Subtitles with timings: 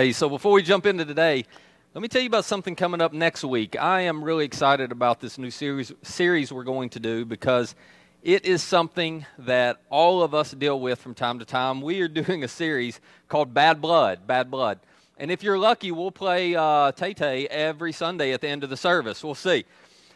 [0.00, 1.44] Hey, so before we jump into today,
[1.92, 3.78] let me tell you about something coming up next week.
[3.78, 7.74] I am really excited about this new series series we're going to do because
[8.22, 11.82] it is something that all of us deal with from time to time.
[11.82, 14.80] We are doing a series called Bad Blood, Bad Blood.
[15.18, 18.70] And if you're lucky, we'll play uh, Tay Tay every Sunday at the end of
[18.70, 19.22] the service.
[19.22, 19.66] We'll see.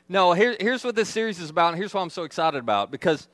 [0.08, 2.90] No, here, here's what this series is about, and here's why I'm so excited about
[2.90, 3.28] because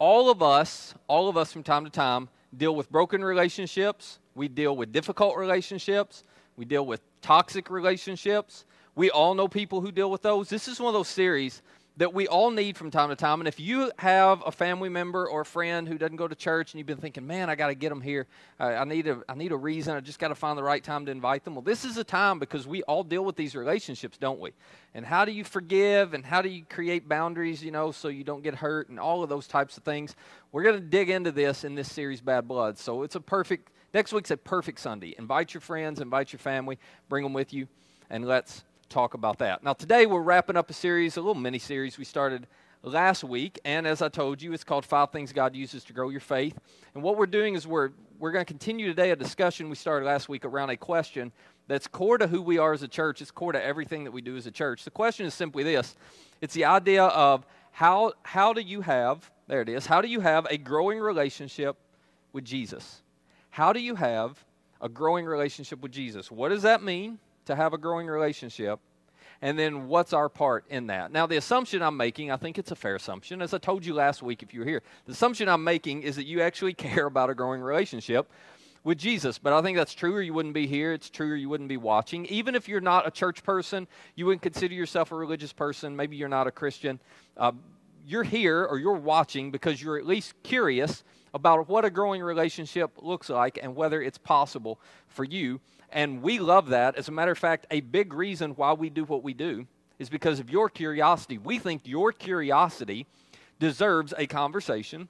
[0.00, 4.48] all of us, all of us from time to time, deal with broken relationships, we
[4.48, 6.24] deal with difficult relationships,
[6.56, 8.64] we deal with toxic relationships.
[8.94, 10.50] We all know people who deal with those.
[10.50, 11.62] This is one of those series
[11.98, 13.40] that we all need from time to time.
[13.40, 16.72] And if you have a family member or a friend who doesn't go to church
[16.72, 18.26] and you've been thinking, man, I got to get them here,
[18.58, 21.04] I, need a, I need a reason, I just got to find the right time
[21.06, 21.54] to invite them.
[21.54, 24.52] Well, this is a time because we all deal with these relationships, don't we?
[24.94, 28.24] And how do you forgive and how do you create boundaries, you know, so you
[28.24, 30.16] don't get hurt and all of those types of things?
[30.50, 32.78] We're going to dig into this in this series, Bad Blood.
[32.78, 35.14] So it's a perfect Next week's a perfect Sunday.
[35.18, 36.78] Invite your friends, invite your family,
[37.10, 37.68] bring them with you,
[38.08, 39.62] and let's talk about that.
[39.62, 42.46] Now, today we're wrapping up a series, a little mini series we started
[42.82, 43.60] last week.
[43.66, 46.58] And as I told you, it's called Five Things God Uses to Grow Your Faith.
[46.94, 50.06] And what we're doing is we're, we're going to continue today a discussion we started
[50.06, 51.30] last week around a question
[51.68, 53.20] that's core to who we are as a church.
[53.20, 54.84] It's core to everything that we do as a church.
[54.84, 55.96] The question is simply this
[56.40, 60.20] it's the idea of how, how do you have, there it is, how do you
[60.20, 61.76] have a growing relationship
[62.32, 63.02] with Jesus?
[63.52, 64.42] How do you have
[64.80, 66.30] a growing relationship with Jesus?
[66.30, 68.80] What does that mean to have a growing relationship?
[69.42, 71.12] And then what's our part in that?
[71.12, 73.42] Now, the assumption I'm making, I think it's a fair assumption.
[73.42, 76.16] As I told you last week, if you were here, the assumption I'm making is
[76.16, 78.26] that you actually care about a growing relationship
[78.84, 79.36] with Jesus.
[79.38, 80.94] But I think that's true, or you wouldn't be here.
[80.94, 82.24] It's true, or you wouldn't be watching.
[82.26, 85.94] Even if you're not a church person, you wouldn't consider yourself a religious person.
[85.94, 87.00] Maybe you're not a Christian.
[87.36, 87.52] Uh,
[88.06, 91.04] you're here or you're watching because you're at least curious
[91.34, 95.60] about what a growing relationship looks like and whether it's possible for you.
[95.90, 96.96] And we love that.
[96.96, 99.66] As a matter of fact, a big reason why we do what we do
[99.98, 101.38] is because of your curiosity.
[101.38, 103.06] We think your curiosity
[103.58, 105.08] deserves a conversation.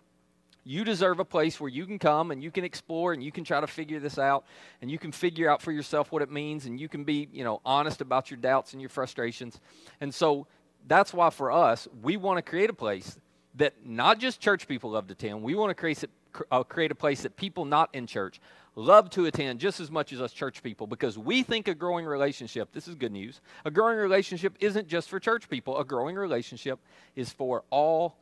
[0.65, 3.43] You deserve a place where you can come and you can explore and you can
[3.43, 4.45] try to figure this out
[4.81, 7.43] and you can figure out for yourself what it means and you can be, you
[7.43, 9.59] know, honest about your doubts and your frustrations.
[10.01, 10.47] And so
[10.87, 13.19] that's why for us, we want to create a place
[13.57, 15.43] that not just church people love to attend.
[15.43, 16.05] We want to create,
[16.51, 18.41] uh, create a place that people not in church
[18.75, 22.07] love to attend just as much as us church people because we think a growing
[22.07, 25.79] relationship, this is good news, a growing relationship isn't just for church people.
[25.79, 26.79] A growing relationship
[27.15, 28.17] is for all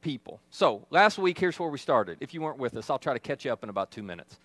[0.00, 0.40] people.
[0.50, 2.18] So, last week, here's where we started.
[2.20, 4.38] If you weren't with us, I'll try to catch you up in about two minutes.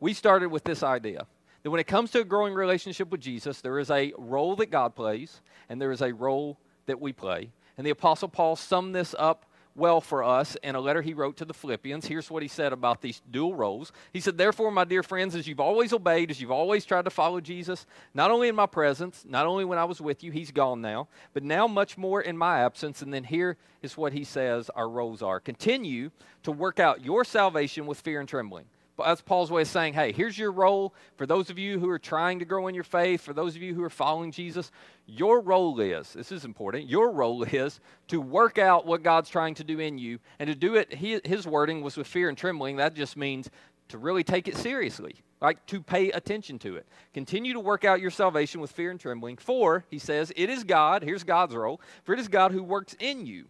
[0.00, 1.26] We started with this idea
[1.62, 4.70] that when it comes to a growing relationship with Jesus, there is a role that
[4.70, 7.50] God plays and there is a role that we play.
[7.76, 9.44] And the Apostle Paul summed this up
[9.78, 12.06] well for us in a letter he wrote to the Philippians.
[12.06, 13.92] Here's what he said about these dual roles.
[14.12, 17.10] He said, Therefore, my dear friends, as you've always obeyed, as you've always tried to
[17.10, 20.50] follow Jesus, not only in my presence, not only when I was with you, he's
[20.50, 23.00] gone now, but now much more in my absence.
[23.00, 25.40] And then here is what he says our roles are.
[25.40, 26.10] Continue
[26.42, 28.66] to work out your salvation with fear and trembling
[29.06, 31.98] that's Paul's way of saying, hey, here's your role for those of you who are
[31.98, 34.70] trying to grow in your faith, for those of you who are following Jesus.
[35.06, 39.54] Your role is, this is important, your role is to work out what God's trying
[39.54, 40.18] to do in you.
[40.38, 42.76] And to do it, his wording was with fear and trembling.
[42.76, 43.50] That just means
[43.88, 46.86] to really take it seriously, like to pay attention to it.
[47.14, 49.36] Continue to work out your salvation with fear and trembling.
[49.36, 52.94] For, he says, it is God, here's God's role, for it is God who works
[53.00, 53.46] in you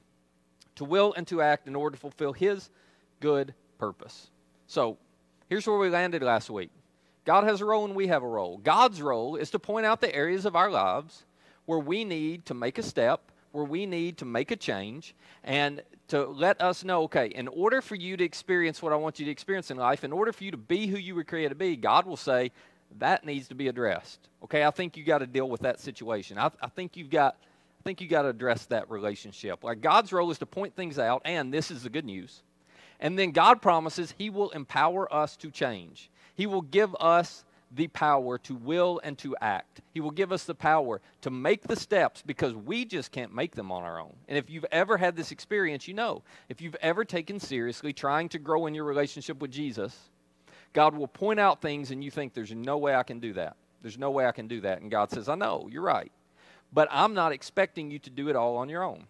[0.76, 2.70] to will and to act in order to fulfill his
[3.20, 4.30] good purpose.
[4.66, 4.98] So,
[5.48, 6.70] Here's where we landed last week
[7.24, 8.58] God has a role and we have a role.
[8.58, 11.24] God's role is to point out the areas of our lives
[11.66, 15.14] where we need to make a step, where we need to make a change,
[15.44, 19.18] and to let us know okay, in order for you to experience what I want
[19.18, 21.50] you to experience in life, in order for you to be who you were created
[21.50, 22.52] to be, God will say,
[22.98, 24.28] that needs to be addressed.
[24.44, 26.38] Okay, I think you got to deal with that situation.
[26.38, 27.36] I, I think you've got.
[27.80, 29.62] I think you got to address that relationship.
[29.62, 32.42] Like God's role is to point things out, and this is the good news
[33.00, 36.10] and then God promises He will empower us to change.
[36.34, 39.80] He will give us the power to will and to act.
[39.92, 43.54] He will give us the power to make the steps because we just can't make
[43.54, 44.14] them on our own.
[44.26, 46.22] And if you've ever had this experience, you know.
[46.48, 49.96] If you've ever taken seriously trying to grow in your relationship with Jesus,
[50.72, 53.56] God will point out things and you think, there's no way I can do that.
[53.82, 54.80] There's no way I can do that.
[54.80, 56.10] And God says, I know, you're right.
[56.72, 59.04] But I'm not expecting you to do it all on your own.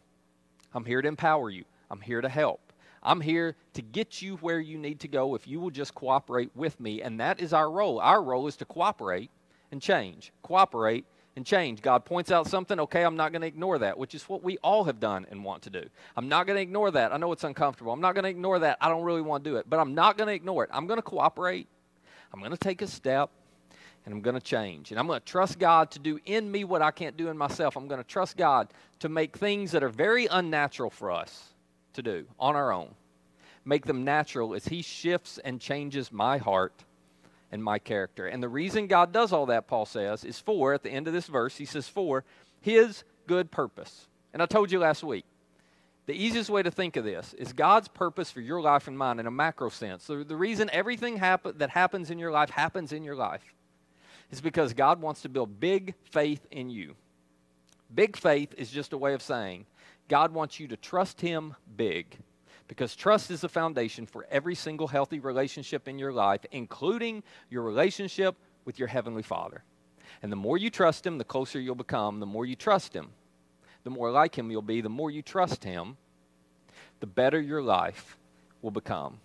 [0.75, 2.68] I'm here to empower you, I'm here to help.
[3.09, 6.51] I'm here to get you where you need to go if you will just cooperate
[6.55, 7.01] with me.
[7.01, 8.01] And that is our role.
[8.01, 9.31] Our role is to cooperate
[9.73, 10.31] and change.
[10.43, 11.81] Cooperate and change.
[11.81, 14.59] God points out something, okay, I'm not going to ignore that, which is what we
[14.59, 15.85] all have done and want to do.
[16.19, 17.11] I'm not going to ignore that.
[17.11, 17.95] I know it's uncomfortable.
[17.95, 18.77] I'm not going to ignore that.
[18.79, 20.71] I don't really want to do it, but I'm not going to ignore it.
[20.71, 21.67] I'm going to cooperate.
[22.35, 23.31] I'm going to take a step.
[24.05, 24.91] and I'm going to change.
[24.91, 27.39] And I'm going to trust God to do in me what I can't do in
[27.39, 27.75] myself.
[27.75, 28.69] I'm going to trust God
[28.99, 31.55] to make things that are very unnatural for us
[31.95, 32.95] to do on our own,
[33.65, 36.85] make them natural as He shifts and changes my heart
[37.51, 38.27] and my character.
[38.27, 41.13] And the reason God does all that, Paul says, is for, at the end of
[41.13, 42.25] this verse, he says, for
[42.61, 44.07] His good purpose.
[44.33, 45.25] And I told you last week,
[46.07, 49.19] the easiest way to think of this is God's purpose for your life and mine
[49.19, 50.07] in a macro sense.
[50.07, 53.55] The, the reason everything that happens in your life happens in your life
[54.31, 56.95] is because God wants to build big faith in you.
[57.95, 59.67] Big faith is just a way of saying
[60.09, 62.19] God wants you to trust Him big
[62.67, 67.63] because trust is the foundation for every single healthy relationship in your life, including your
[67.63, 69.63] relationship with your Heavenly Father.
[70.23, 72.21] And the more you trust Him, the closer you'll become.
[72.21, 73.09] The more you trust Him,
[73.85, 74.81] the more like Him you'll be.
[74.81, 75.97] The more you trust Him,
[77.01, 78.19] the better your life
[78.61, 79.21] will become.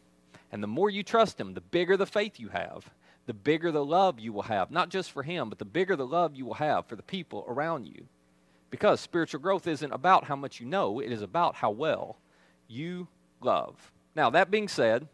[0.51, 2.89] And the more you trust Him, the bigger the faith you have
[3.25, 6.05] the bigger the love you will have, not just for Him, but the bigger the
[6.05, 8.05] love you will have for the people around you.
[8.73, 12.17] Because spiritual growth isn't about how much you know, it is about how well
[12.67, 13.07] you
[13.39, 13.91] love.
[14.15, 15.07] Now, that being said,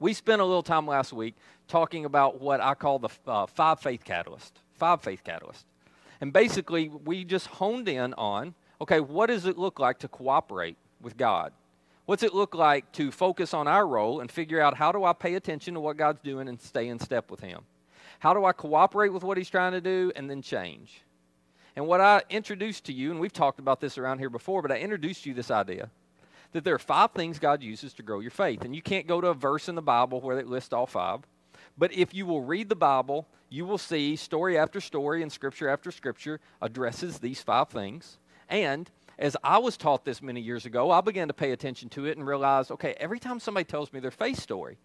[0.00, 1.36] we spent a little time last week
[1.68, 4.58] talking about what I call the uh, five faith catalyst.
[4.72, 5.64] Five faith catalyst.
[6.20, 10.76] And basically, we just honed in on okay, what does it look like to cooperate
[11.00, 11.52] with God?
[12.06, 15.12] What's it look like to focus on our role and figure out how do I
[15.12, 17.60] pay attention to what God's doing and stay in step with Him?
[18.18, 21.04] How do I cooperate with what He's trying to do and then change?
[21.76, 24.70] And what I introduced to you, and we've talked about this around here before, but
[24.70, 25.90] I introduced you this idea
[26.52, 28.64] that there are five things God uses to grow your faith.
[28.64, 31.20] And you can't go to a verse in the Bible where it lists all five.
[31.76, 35.68] But if you will read the Bible, you will see story after story and scripture
[35.68, 38.18] after scripture addresses these five things.
[38.48, 38.88] And
[39.18, 42.16] as I was taught this many years ago, I began to pay attention to it
[42.16, 44.78] and realize okay, every time somebody tells me their faith story,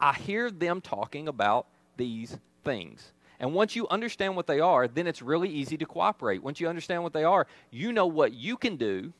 [0.00, 3.12] I hear them talking about these things.
[3.40, 6.42] And once you understand what they are, then it's really easy to cooperate.
[6.42, 9.12] Once you understand what they are, you know what you can do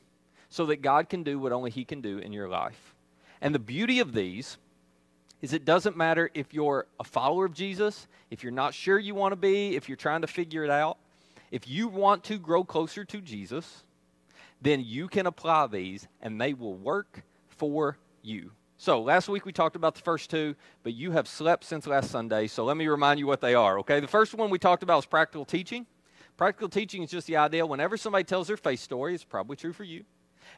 [0.49, 2.95] so that God can do what only He can do in your life.
[3.41, 4.57] And the beauty of these
[5.41, 9.13] is it doesn't matter if you're a follower of Jesus, if you're not sure you
[9.13, 10.97] want to be, if you're trying to figure it out.
[11.51, 13.83] If you want to grow closer to Jesus,
[14.61, 18.51] then you can apply these and they will work for you.
[18.85, 20.53] So, last week we talked about the first two,
[20.83, 23.79] but you have slept since last Sunday, so let me remind you what they are,
[23.79, 23.99] okay?
[23.99, 25.87] The first one we talked about was practical teaching.
[26.37, 29.73] Practical teaching is just the idea whenever somebody tells their faith story, it's probably true
[29.73, 30.03] for you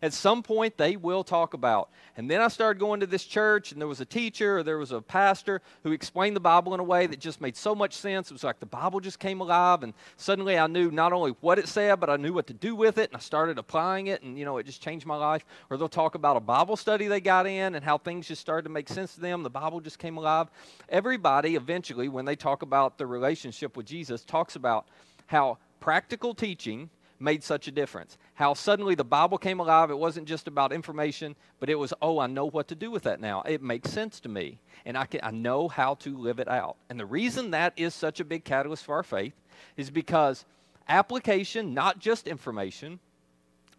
[0.01, 1.89] at some point they will talk about.
[2.15, 4.77] And then I started going to this church, and there was a teacher or there
[4.77, 7.93] was a pastor who explained the Bible in a way that just made so much
[7.93, 8.31] sense.
[8.31, 11.59] It was like the Bible just came alive, and suddenly I knew not only what
[11.59, 14.23] it said, but I knew what to do with it, and I started applying it,
[14.23, 15.45] and you know, it just changed my life.
[15.69, 18.63] Or they'll talk about a Bible study they got in and how things just started
[18.63, 19.43] to make sense to them.
[19.43, 20.47] The Bible just came alive.
[20.89, 24.87] Everybody eventually, when they talk about the relationship with Jesus, talks about
[25.27, 28.17] how practical teaching made such a difference.
[28.35, 29.89] How suddenly the Bible came alive.
[29.89, 33.03] It wasn't just about information, but it was, oh, I know what to do with
[33.03, 33.41] that now.
[33.41, 36.77] It makes sense to me, and I, can, I know how to live it out.
[36.89, 39.33] And the reason that is such a big catalyst for our faith
[39.75, 40.45] is because
[40.87, 42.99] application, not just information,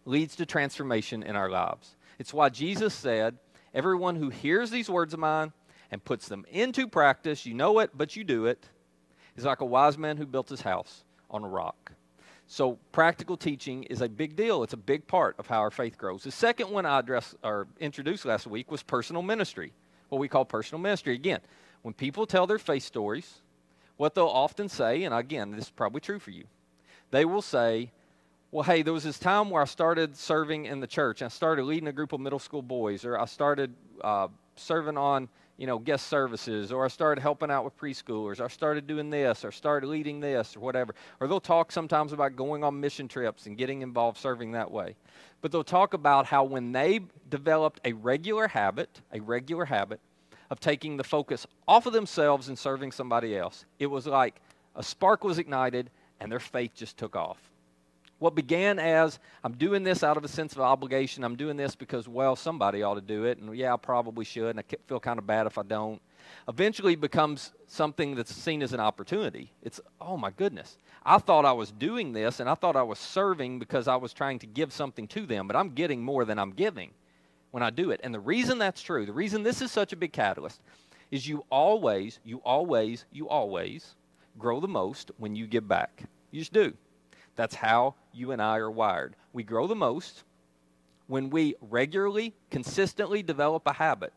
[0.05, 1.95] leads to transformation in our lives.
[2.17, 3.37] It's why Jesus said,
[3.73, 5.53] Everyone who hears these words of mine
[5.91, 8.67] and puts them into practice, you know it, but you do it,
[9.35, 11.91] is like a wise man who built his house on a rock.
[12.51, 14.63] So practical teaching is a big deal.
[14.63, 16.23] It's a big part of how our faith grows.
[16.23, 19.71] The second one I addressed or introduced last week was personal ministry,
[20.09, 21.13] what we call personal ministry.
[21.13, 21.41] Again,
[21.83, 23.41] when people tell their faith stories,
[23.97, 26.45] what they'll often say, and again, this is probably true for you,
[27.11, 27.91] they will say,
[28.49, 31.21] well, hey, there was this time where I started serving in the church.
[31.21, 35.29] I started leading a group of middle school boys, or I started uh, serving on
[35.59, 39.09] you know, guest services, or I started helping out with preschoolers, or I started doing
[39.09, 40.95] this, or started leading this, or whatever.
[41.19, 44.95] Or they'll talk sometimes about going on mission trips and getting involved serving that way.
[45.41, 49.99] But they'll talk about how when they developed a regular habit, a regular habit
[50.49, 54.39] of taking the focus off of themselves and serving somebody else, it was like
[54.77, 55.89] a spark was ignited
[56.21, 57.48] and their faith just took off.
[58.19, 61.75] What began as I'm doing this out of a sense of obligation, I'm doing this
[61.75, 64.99] because, well, somebody ought to do it, and yeah, I probably should, and I feel
[64.99, 66.01] kind of bad if I don't,
[66.47, 69.53] eventually becomes something that's seen as an opportunity.
[69.63, 72.99] It's, oh my goodness, I thought I was doing this, and I thought I was
[72.99, 76.37] serving because I was trying to give something to them, but I'm getting more than
[76.37, 76.91] I'm giving
[77.51, 78.01] when I do it.
[78.03, 80.59] And the reason that's true, the reason this is such a big catalyst,
[81.09, 83.95] is you always, you always, you always
[84.37, 86.03] grow the most when you give back.
[86.31, 86.73] You just do.
[87.39, 89.15] That's how you and I are wired.
[89.31, 90.25] We grow the most
[91.07, 94.11] when we regularly, consistently develop a habit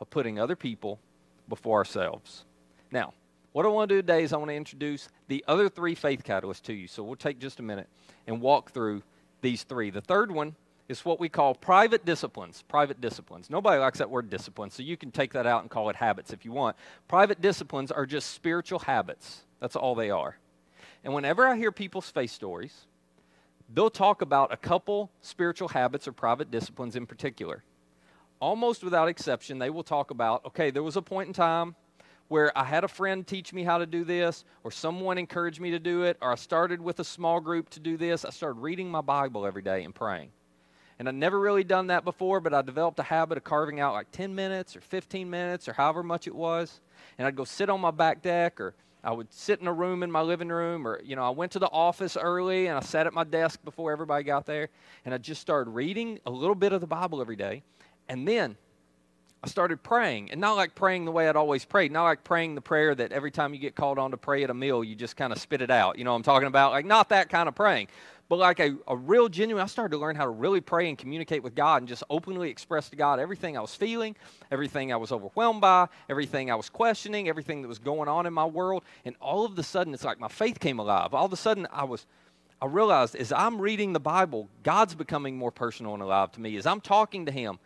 [0.00, 0.98] of putting other people
[1.46, 2.46] before ourselves.
[2.90, 3.12] Now,
[3.54, 6.24] What I want to do today is I want to introduce the other three faith
[6.24, 6.88] catalysts to you.
[6.88, 7.86] So we'll take just a minute
[8.26, 9.02] and walk through
[9.42, 9.90] these three.
[9.90, 10.56] The third one
[10.88, 12.64] is what we call private disciplines.
[12.66, 13.48] Private disciplines.
[13.50, 16.32] Nobody likes that word discipline, so you can take that out and call it habits
[16.32, 16.76] if you want.
[17.06, 19.42] Private disciplines are just spiritual habits.
[19.60, 20.36] That's all they are.
[21.04, 22.86] And whenever I hear people's faith stories,
[23.72, 27.62] they'll talk about a couple spiritual habits or private disciplines in particular.
[28.40, 31.76] Almost without exception, they will talk about okay, there was a point in time
[32.28, 35.70] where I had a friend teach me how to do this, or someone encouraged me
[35.72, 38.24] to do it, or I started with a small group to do this.
[38.24, 40.30] I started reading my Bible every day and praying.
[40.98, 43.92] And I'd never really done that before, but I developed a habit of carving out
[43.92, 46.80] like 10 minutes or 15 minutes or however much it was.
[47.18, 50.02] And I'd go sit on my back deck or I would sit in a room
[50.02, 52.80] in my living room, or, you know, I went to the office early and I
[52.80, 54.70] sat at my desk before everybody got there.
[55.04, 57.62] And I just started reading a little bit of the Bible every day.
[58.08, 58.56] And then
[59.42, 62.54] I started praying, and not like praying the way I'd always prayed, not like praying
[62.54, 64.94] the prayer that every time you get called on to pray at a meal, you
[64.94, 65.98] just kind of spit it out.
[65.98, 66.72] You know what I'm talking about?
[66.72, 67.88] Like, not that kind of praying,
[68.28, 70.96] but like a, a real genuine, I started to learn how to really pray and
[70.96, 74.16] communicate with God and just openly express to God everything I was feeling,
[74.50, 78.32] everything I was overwhelmed by, everything I was questioning, everything that was going on in
[78.32, 78.82] my world.
[79.04, 81.12] And all of a sudden, it's like my faith came alive.
[81.12, 82.06] All of a sudden, I was.
[82.62, 86.56] I realized as I'm reading the Bible, God's becoming more personal and alive to me.
[86.56, 87.58] As I'm talking to Him,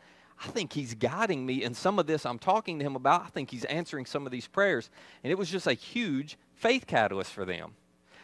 [0.42, 3.22] I think he's guiding me in some of this I'm talking to him about.
[3.22, 4.88] I think he's answering some of these prayers.
[5.24, 7.72] And it was just a huge faith catalyst for them.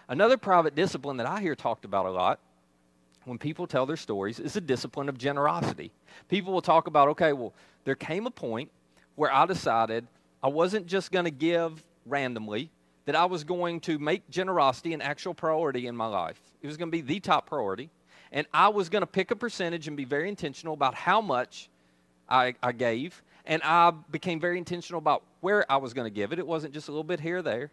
[0.08, 2.40] Another private discipline that I hear talked about a lot
[3.24, 5.90] when people tell their stories is the discipline of generosity.
[6.28, 8.70] People will talk about, okay, well, there came a point
[9.14, 10.06] where I decided
[10.42, 12.70] I wasn't just going to give randomly,
[13.06, 16.40] that I was going to make generosity an actual priority in my life.
[16.62, 17.90] It was going to be the top priority.
[18.32, 21.68] And I was going to pick a percentage and be very intentional about how much
[22.28, 26.32] I, I gave, and I became very intentional about where I was going to give
[26.32, 26.38] it.
[26.38, 27.70] It wasn't just a little bit here or there.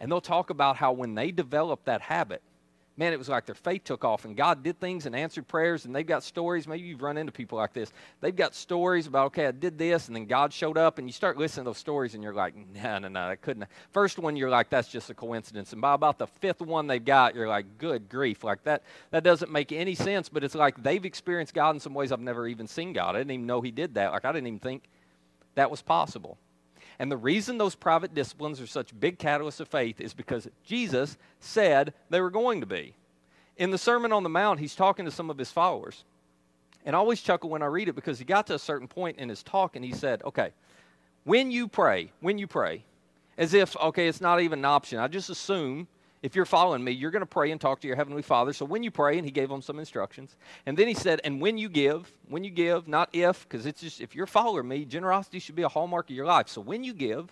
[0.00, 2.42] And they'll talk about how when they developed that habit,
[2.96, 5.84] man, it was like their faith took off and God did things and answered prayers.
[5.84, 6.66] And they've got stories.
[6.68, 7.92] Maybe you've run into people like this.
[8.20, 10.98] They've got stories about, okay, I did this, and then God showed up.
[10.98, 13.66] And you start listening to those stories, and you're like, no, no, no, I couldn't.
[13.92, 15.72] First one, you're like, that's just a coincidence.
[15.72, 18.44] And by about the fifth one they've got, you're like, good grief.
[18.44, 20.28] Like that, that doesn't make any sense.
[20.28, 23.16] But it's like they've experienced God in some ways I've never even seen God.
[23.16, 24.12] I didn't even know He did that.
[24.12, 24.84] Like I didn't even think
[25.56, 26.38] that was possible.
[26.98, 31.16] And the reason those private disciplines are such big catalysts of faith is because Jesus
[31.40, 32.94] said they were going to be.
[33.56, 36.04] In the Sermon on the Mount, he's talking to some of his followers.
[36.84, 39.18] And I always chuckle when I read it because he got to a certain point
[39.18, 40.50] in his talk and he said, okay,
[41.24, 42.84] when you pray, when you pray,
[43.38, 44.98] as if, okay, it's not even an option.
[44.98, 45.88] I just assume
[46.24, 48.54] if you're following me, you're going to pray and talk to your Heavenly Father.
[48.54, 50.36] So when you pray, and he gave them some instructions.
[50.64, 53.82] And then he said, and when you give, when you give, not if, because it's
[53.82, 56.48] just, if you're following me, generosity should be a hallmark of your life.
[56.48, 57.30] So when you give,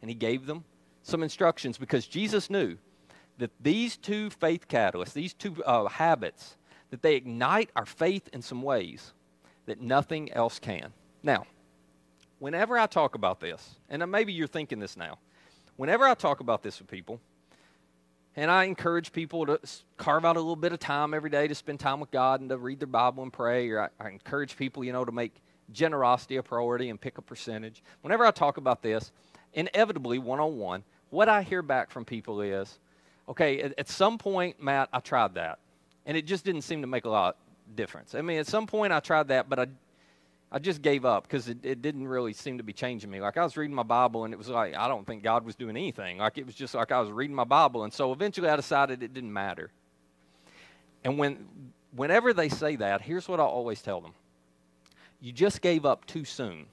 [0.00, 0.64] and he gave them
[1.04, 2.78] some instructions because Jesus knew
[3.38, 6.56] that these two faith catalysts, these two uh, habits,
[6.90, 9.12] that they ignite our faith in some ways
[9.66, 10.92] that nothing else can.
[11.22, 11.46] Now,
[12.40, 15.18] whenever I talk about this, and maybe you're thinking this now,
[15.76, 17.20] whenever I talk about this with people,
[18.36, 19.60] and I encourage people to
[19.96, 22.48] carve out a little bit of time every day to spend time with God and
[22.50, 25.34] to read their Bible and pray, or I, I encourage people, you know, to make
[25.72, 27.82] generosity a priority and pick a percentage.
[28.00, 29.12] Whenever I talk about this,
[29.52, 32.78] inevitably, one on one, what I hear back from people is,
[33.28, 35.58] okay, at, at some point, Matt, I tried that,
[36.06, 37.36] and it just didn't seem to make a lot
[37.68, 38.14] of difference.
[38.14, 39.66] I mean, at some point, I tried that, but I,
[40.54, 43.22] I just gave up because it, it didn't really seem to be changing me.
[43.22, 45.56] Like I was reading my Bible, and it was like I don't think God was
[45.56, 46.18] doing anything.
[46.18, 49.02] Like it was just like I was reading my Bible, and so eventually, I decided
[49.02, 49.70] it didn't matter.
[51.04, 54.12] And when, whenever they say that, here's what I always tell them:
[55.22, 56.66] You just gave up too soon.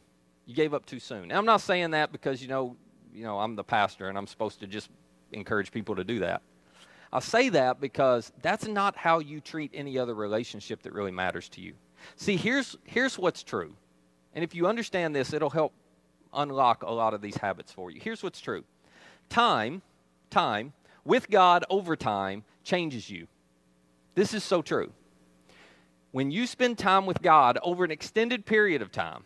[0.45, 1.29] You gave up too soon.
[1.29, 2.75] Now, I'm not saying that because you know,
[3.13, 4.89] you know, I'm the pastor and I'm supposed to just
[5.31, 6.41] encourage people to do that.
[7.13, 11.48] I say that because that's not how you treat any other relationship that really matters
[11.50, 11.74] to you.
[12.15, 13.75] See, here's, here's what's true.
[14.34, 15.74] And if you understand this, it'll help
[16.34, 18.00] unlock a lot of these habits for you.
[18.01, 18.63] Here's what's true
[19.29, 19.82] time,
[20.29, 20.74] time,
[21.06, 23.27] with God over time, changes you.
[24.15, 24.91] This is so true.
[26.12, 29.24] When you spend time with God over an extended period of time,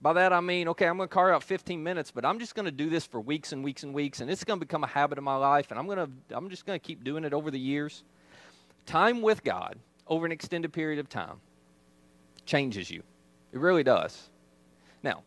[0.00, 2.56] by that I mean, okay, I'm going to carve out 15 minutes, but I'm just
[2.56, 4.82] going to do this for weeks and weeks and weeks, and it's going to become
[4.82, 7.22] a habit of my life, and I'm going to, I'm just going to keep doing
[7.22, 8.02] it over the years.
[8.84, 11.36] Time with God over an extended period of time
[12.46, 13.02] changes you.
[13.52, 14.30] It really does.
[15.02, 15.22] Now,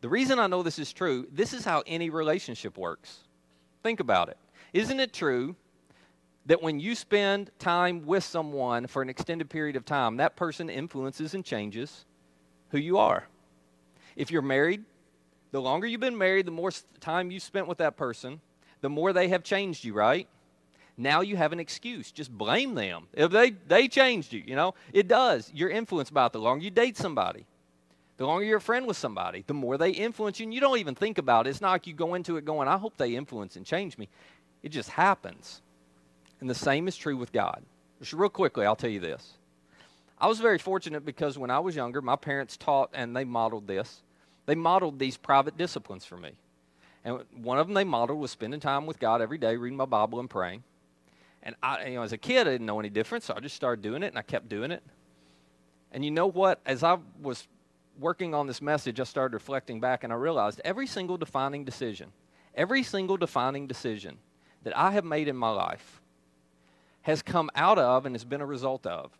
[0.00, 3.18] the reason I know this is true, this is how any relationship works.
[3.82, 4.38] Think about it.
[4.72, 5.56] Isn't it true
[6.46, 10.70] that when you spend time with someone for an extended period of time, that person
[10.70, 12.06] influences and changes
[12.70, 13.26] who you are?
[14.16, 14.84] If you're married,
[15.52, 18.40] the longer you've been married, the more time you spent with that person,
[18.80, 20.28] the more they have changed you, right?
[20.96, 22.12] Now you have an excuse.
[22.12, 23.06] Just blame them.
[23.14, 25.50] If they, they changed you, you know, it does.
[25.54, 27.46] You're influenced by it the longer you date somebody.
[28.16, 30.78] The longer you're a friend with somebody, the more they influence you, and you don't
[30.78, 31.50] even think about it.
[31.50, 34.08] It's not like you go into it going, I hope they influence and change me.
[34.62, 35.62] It just happens.
[36.40, 37.62] And the same is true with God.
[37.98, 39.38] Just real quickly, I'll tell you this.
[40.18, 43.66] I was very fortunate because when I was younger, my parents taught and they modeled
[43.66, 44.02] this.
[44.44, 46.32] They modeled these private disciplines for me.
[47.04, 49.86] And one of them they modeled was spending time with God every day, reading my
[49.86, 50.62] Bible and praying.
[51.42, 53.56] And I, you know, as a kid, I didn't know any difference, so I just
[53.56, 54.82] started doing it, and I kept doing it.
[55.92, 56.60] And you know what?
[56.66, 57.48] As I was
[57.98, 62.12] working on this message, I started reflecting back and I realized every single defining decision,
[62.54, 64.18] every single defining decision
[64.62, 66.00] that I have made in my life
[67.02, 69.10] has come out of and has been a result of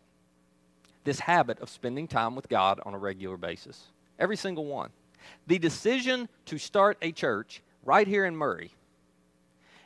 [1.03, 3.87] this habit of spending time with God on a regular basis.
[4.19, 4.91] Every single one.
[5.47, 8.71] The decision to start a church right here in Murray,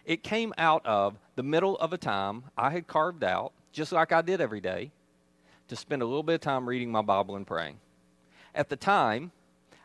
[0.06, 4.12] it came out of the middle of a time I had carved out, just like
[4.12, 4.92] I did every day,
[5.68, 7.78] to spend a little bit of time reading my Bible and praying.
[8.54, 9.32] At the time,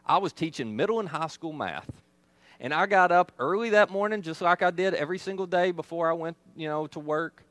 [0.07, 1.91] I was teaching middle and high school math.
[2.61, 6.11] And I got up early that morning, just like I did every single day before
[6.11, 7.43] I went, you know, to work.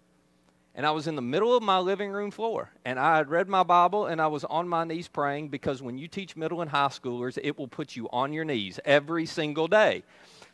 [0.75, 2.69] And I was in the middle of my living room floor.
[2.85, 5.97] And I had read my Bible and I was on my knees praying because when
[5.97, 9.67] you teach middle and high schoolers, it will put you on your knees every single
[9.67, 10.03] day.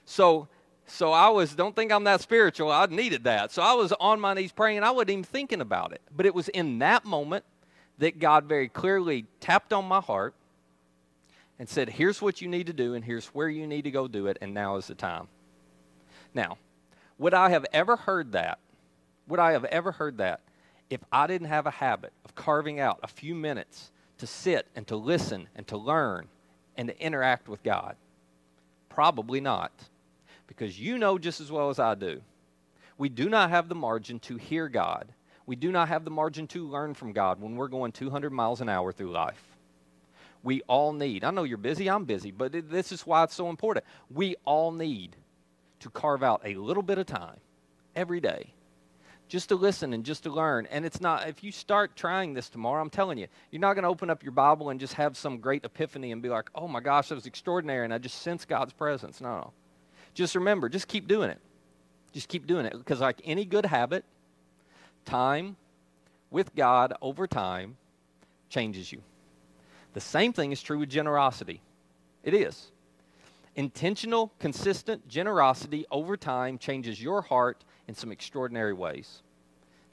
[0.06, 0.48] So
[0.88, 2.72] so I was, don't think I'm that spiritual.
[2.72, 3.52] I needed that.
[3.52, 6.02] So I was on my knees praying I wasn't even thinking about it.
[6.16, 7.44] But it was in that moment
[7.98, 10.36] that God very clearly tapped on my heart
[11.58, 14.08] and said, Here's what you need to do, and here's where you need to go
[14.08, 15.28] do it, and now is the time.
[16.34, 16.58] Now,
[17.18, 18.60] would I have ever heard that?
[19.28, 20.42] Would I have ever heard that
[20.90, 24.86] if I didn't have a habit of carving out a few minutes to sit and
[24.88, 26.28] to listen and to learn
[26.76, 27.96] and to interact with God?
[28.90, 29.72] Probably not.
[30.48, 32.22] Because you know just as well as I do,
[32.98, 35.14] we do not have the margin to hear God.
[35.46, 38.62] We do not have the margin to learn from God when we're going 200 miles
[38.62, 39.56] an hour through life
[40.46, 41.24] we all need.
[41.24, 43.86] I know you're busy, I'm busy, but this is why it's so important.
[44.12, 45.18] We all need
[45.80, 47.40] to carve out a little bit of time
[47.96, 48.54] every day
[49.28, 50.68] just to listen and just to learn.
[50.68, 53.84] And it's not, if you start trying this tomorrow, I'm telling you, you're not going
[53.84, 56.68] to open up your Bible and just have some great epiphany and be like, oh
[56.68, 59.20] my gosh, that was extraordinary, and I just sense God's presence.
[59.20, 59.54] No, no.
[60.16, 61.40] Just remember, just keep doing it.
[62.14, 62.74] Just keep doing it.
[62.74, 64.04] Because, like any good habit,
[65.04, 65.58] time
[66.32, 67.78] with God over time
[68.50, 69.02] changes you.
[69.94, 71.62] The same thing is true with generosity.
[72.24, 72.72] It is.
[73.56, 79.22] Intentional, consistent generosity over time changes your heart in some extraordinary ways.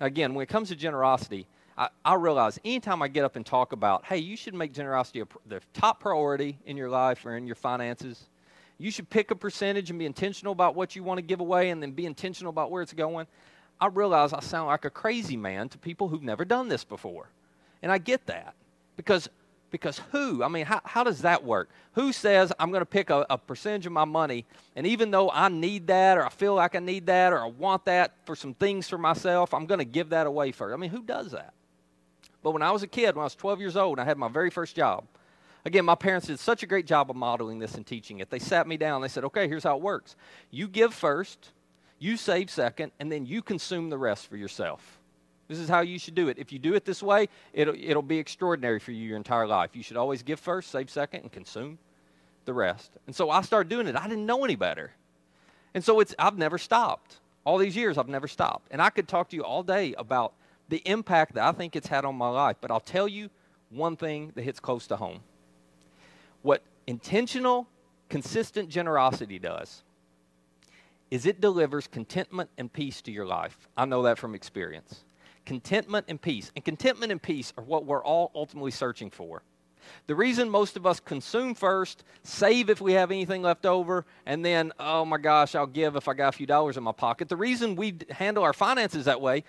[0.00, 3.46] Now, again, when it comes to generosity, I, I, realize anytime I get up and
[3.46, 7.36] talk about, hey, you should make generosity a, the top priority in your life or
[7.36, 8.28] in your finances.
[8.82, 11.70] You should pick a percentage and be intentional about what you want to give away
[11.70, 13.28] and then be intentional about where it's going.
[13.80, 17.28] I realize I sound like a crazy man to people who've never done this before.
[17.80, 18.54] And I get that
[18.96, 19.28] because
[19.70, 20.42] because who?
[20.42, 21.70] I mean, how, how does that work?
[21.92, 24.44] Who says I'm going to pick a, a, percentage of my money,
[24.76, 27.46] and even though I need that, or I feel like I need that, or I
[27.46, 30.74] want that for some things for myself, I'm going to give that away first?
[30.74, 31.54] I mean, who does that?
[32.42, 34.18] But when I was a kid, when I was 12 years old, and I had
[34.18, 35.04] my very first job,
[35.64, 38.30] again, my parents did such a great job of modeling this and teaching it.
[38.30, 40.16] They sat me down, they said, okay, here's how it works
[40.50, 41.50] you give first,
[41.98, 44.98] you save second, and then you consume the rest for yourself.
[45.48, 46.38] This is how you should do it.
[46.38, 49.76] If you do it this way, it'll, it'll be extraordinary for you your entire life.
[49.76, 51.78] You should always give first, save second, and consume
[52.44, 52.92] the rest.
[53.06, 53.96] And so I started doing it.
[53.96, 54.92] I didn't know any better.
[55.74, 57.16] And so it's, I've never stopped.
[57.44, 58.68] All these years, I've never stopped.
[58.70, 60.32] And I could talk to you all day about
[60.68, 62.56] the impact that I think it's had on my life.
[62.60, 63.28] But I'll tell you
[63.70, 65.20] one thing that hits close to home.
[66.42, 67.68] What intentional,
[68.08, 69.82] consistent generosity does
[71.10, 73.68] is it delivers contentment and peace to your life.
[73.76, 75.04] I know that from experience
[75.44, 76.52] contentment and peace.
[76.54, 79.42] And contentment and peace are what we're all ultimately searching for.
[80.06, 84.44] The reason most of us consume first, save if we have anything left over, and
[84.44, 87.28] then, oh my gosh, I'll give if I got a few dollars in my pocket.
[87.28, 89.44] The reason we handle our finances that way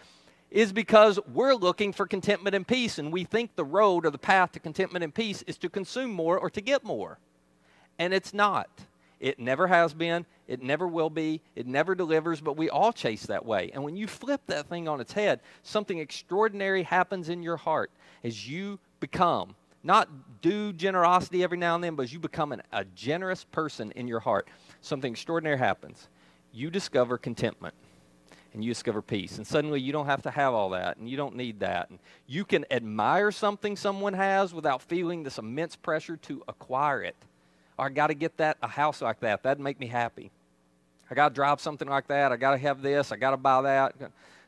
[0.54, 4.20] is because we're looking for contentment and peace, and we think the road or the
[4.20, 7.18] path to contentment and peace is to consume more or to get more.
[7.98, 8.70] And it's not.
[9.20, 10.28] It never has been.
[10.48, 11.42] It never will be.
[11.56, 13.72] It never delivers, but we all chase that way.
[13.74, 17.90] And when you flip that thing on its head, something extraordinary happens in your heart
[18.24, 20.08] as you become, not
[20.44, 24.08] do generosity every now and then, but as you become an, a generous person in
[24.08, 24.48] your heart,
[24.82, 26.10] something extraordinary happens.
[26.52, 27.74] You discover contentment
[28.54, 29.38] and you discover peace.
[29.38, 31.90] And suddenly you don't have to have all that and you don't need that.
[31.90, 37.16] And you can admire something someone has without feeling this immense pressure to acquire it.
[37.78, 39.44] I got to get that a house like that.
[39.44, 40.32] That'd make me happy.
[41.10, 42.32] I got to drive something like that.
[42.32, 43.12] I got to have this.
[43.12, 43.96] I got to buy that.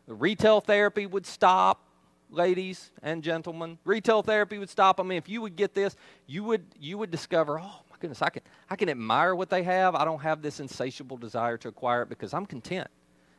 [0.07, 1.81] The retail therapy would stop,
[2.29, 3.79] ladies and gentlemen.
[3.83, 4.99] Retail therapy would stop.
[4.99, 5.95] I mean, if you would get this,
[6.27, 9.63] you would you would discover, oh my goodness, I can I can admire what they
[9.63, 9.95] have.
[9.95, 12.87] I don't have this insatiable desire to acquire it because I'm content.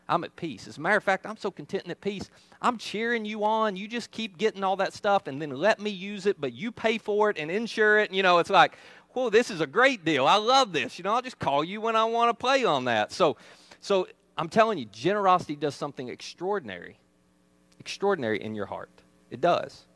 [0.09, 0.69] I'm at peace.
[0.69, 2.31] As a matter of fact, I'm so content and at peace.
[2.63, 3.77] I'm cheering you on.
[3.77, 6.71] You just keep getting all that stuff and then let me use it, but you
[6.71, 8.11] pay for it and insure it.
[8.11, 8.77] And, you know, it's like,
[9.11, 10.27] whoa, this is a great deal.
[10.27, 10.99] I love this.
[10.99, 13.11] You know, I'll just call you when I want to play on that.
[13.11, 13.37] So,
[13.81, 14.07] so
[14.39, 16.99] I'm telling you, generosity does something extraordinary,
[17.81, 18.91] extraordinary in your heart.
[19.31, 19.87] It does.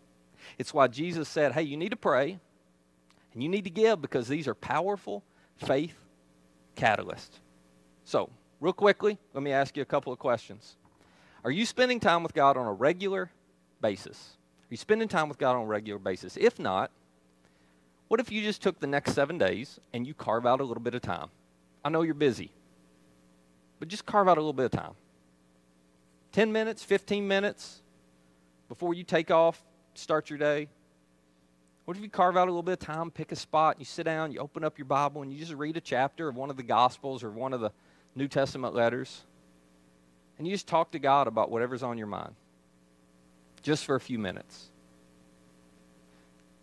[0.58, 2.40] It's why Jesus said, hey, you need to pray
[3.32, 5.22] and you need to give because these are powerful
[5.56, 5.94] faith
[6.76, 7.38] catalysts.
[8.04, 10.76] So, real quickly, let me ask you a couple of questions.
[11.44, 13.30] Are you spending time with God on a regular
[13.80, 14.36] basis?
[14.62, 16.36] Are you spending time with God on a regular basis?
[16.36, 16.90] If not,
[18.08, 20.82] what if you just took the next seven days and you carve out a little
[20.82, 21.28] bit of time?
[21.84, 22.50] I know you're busy,
[23.78, 24.92] but just carve out a little bit of time
[26.32, 27.82] 10 minutes, 15 minutes
[28.68, 29.62] before you take off,
[29.94, 30.68] start your day.
[31.86, 34.04] What if you carve out a little bit of time, pick a spot, you sit
[34.04, 36.56] down, you open up your Bible, and you just read a chapter of one of
[36.56, 37.72] the Gospels or one of the
[38.14, 39.22] New Testament letters,
[40.38, 42.34] and you just talk to God about whatever's on your mind,
[43.62, 44.70] just for a few minutes.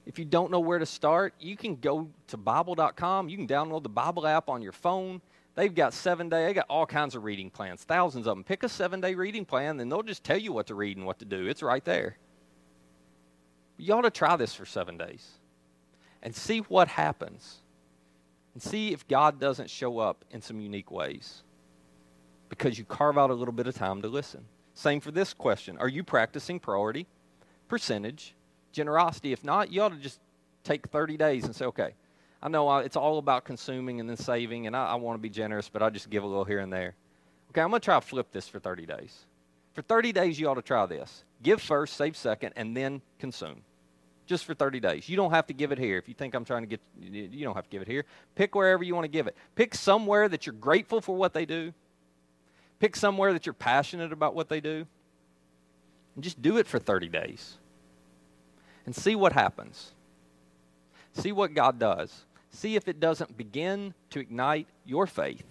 [0.06, 3.28] If you don't know where to start, you can go to Bible.com.
[3.28, 5.22] You can download the Bible app on your phone.
[5.56, 8.44] They've got seven day, they got all kinds of reading plans, thousands of them.
[8.44, 11.06] Pick a seven day reading plan, and they'll just tell you what to read and
[11.06, 11.48] what to do.
[11.48, 12.18] It's right there.
[13.78, 15.28] You ought to try this for seven days
[16.22, 17.62] and see what happens
[18.58, 21.44] and see if God doesn't show up in some unique ways
[22.50, 24.46] because you carve out a little bit of time to listen.
[24.74, 27.06] Same for this question Are you practicing priority,
[27.68, 28.34] percentage,
[28.72, 29.32] generosity?
[29.32, 30.20] If not, you ought to just
[30.64, 31.94] take 30 days and say, okay,
[32.42, 35.30] I know it's all about consuming and then saving, and I, I want to be
[35.30, 36.96] generous, but I just give a little here and there.
[37.52, 39.28] Okay, I'm going to try to flip this for 30 days.
[39.76, 43.62] For 30 days, you ought to try this give first, save second, and then consume
[44.28, 45.10] just for 30 days.
[45.10, 45.98] You don't have to give it here.
[45.98, 48.06] If you think I'm trying to get, you don't have to give it here.
[48.36, 49.36] Pick wherever you want to give it.
[49.56, 51.74] Pick somewhere that you're grateful for what they do.
[52.80, 54.86] Pick somewhere that you're passionate about what they do.
[56.16, 57.58] And just do it for 30 days.
[58.86, 59.92] And see what happens.
[61.14, 62.26] See what God does.
[62.52, 65.44] See if it doesn't begin to ignite your faith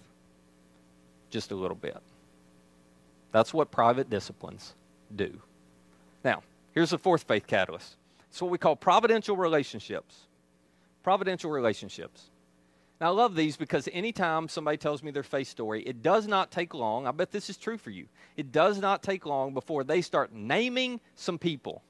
[1.29, 1.97] just a little bit.
[3.31, 4.73] That's what private disciplines
[5.13, 5.41] do.
[6.23, 7.95] Now, here's the fourth faith catalyst
[8.29, 10.27] it's what we call providential relationships.
[11.03, 12.29] Providential relationships.
[12.99, 16.51] Now, I love these because anytime somebody tells me their faith story, it does not
[16.51, 17.07] take long.
[17.07, 18.07] I bet this is true for you.
[18.35, 21.83] It does not take long before they start naming some people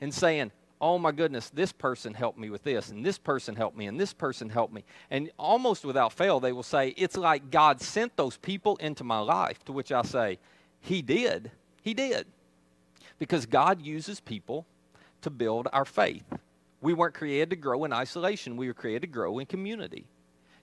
[0.00, 3.76] and saying, oh my goodness, this person helped me with this, and this person helped
[3.76, 4.84] me, and this person helped me.
[5.10, 9.20] And almost without fail, they will say, it's like God sent those people into my
[9.20, 9.64] life.
[9.64, 10.38] To which I say,
[10.80, 11.50] He did.
[11.82, 12.26] He did.
[13.18, 14.66] Because God uses people
[15.24, 16.24] to build our faith.
[16.80, 20.06] We weren't created to grow in isolation, we were created to grow in community.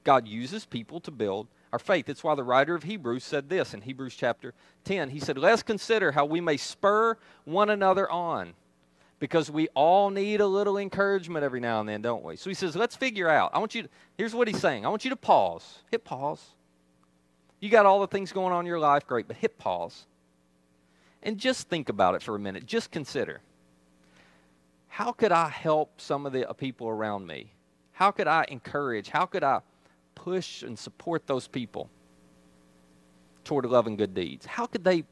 [0.03, 2.07] God uses people to build our faith.
[2.07, 4.53] That's why the writer of Hebrews said this in Hebrews chapter
[4.85, 5.09] 10.
[5.09, 8.53] He said, Let's consider how we may spur one another on
[9.19, 12.35] because we all need a little encouragement every now and then, don't we?
[12.35, 13.51] So he says, Let's figure out.
[13.53, 15.79] I want you to, here's what he's saying I want you to pause.
[15.91, 16.43] Hit pause.
[17.59, 20.05] You got all the things going on in your life, great, but hit pause.
[21.23, 22.65] And just think about it for a minute.
[22.65, 23.41] Just consider
[24.91, 27.53] how could I help some of the uh, people around me?
[27.93, 29.07] How could I encourage?
[29.07, 29.61] How could I
[30.15, 31.89] push and support those people
[33.45, 34.45] toward love and good deeds?
[34.45, 35.05] How could they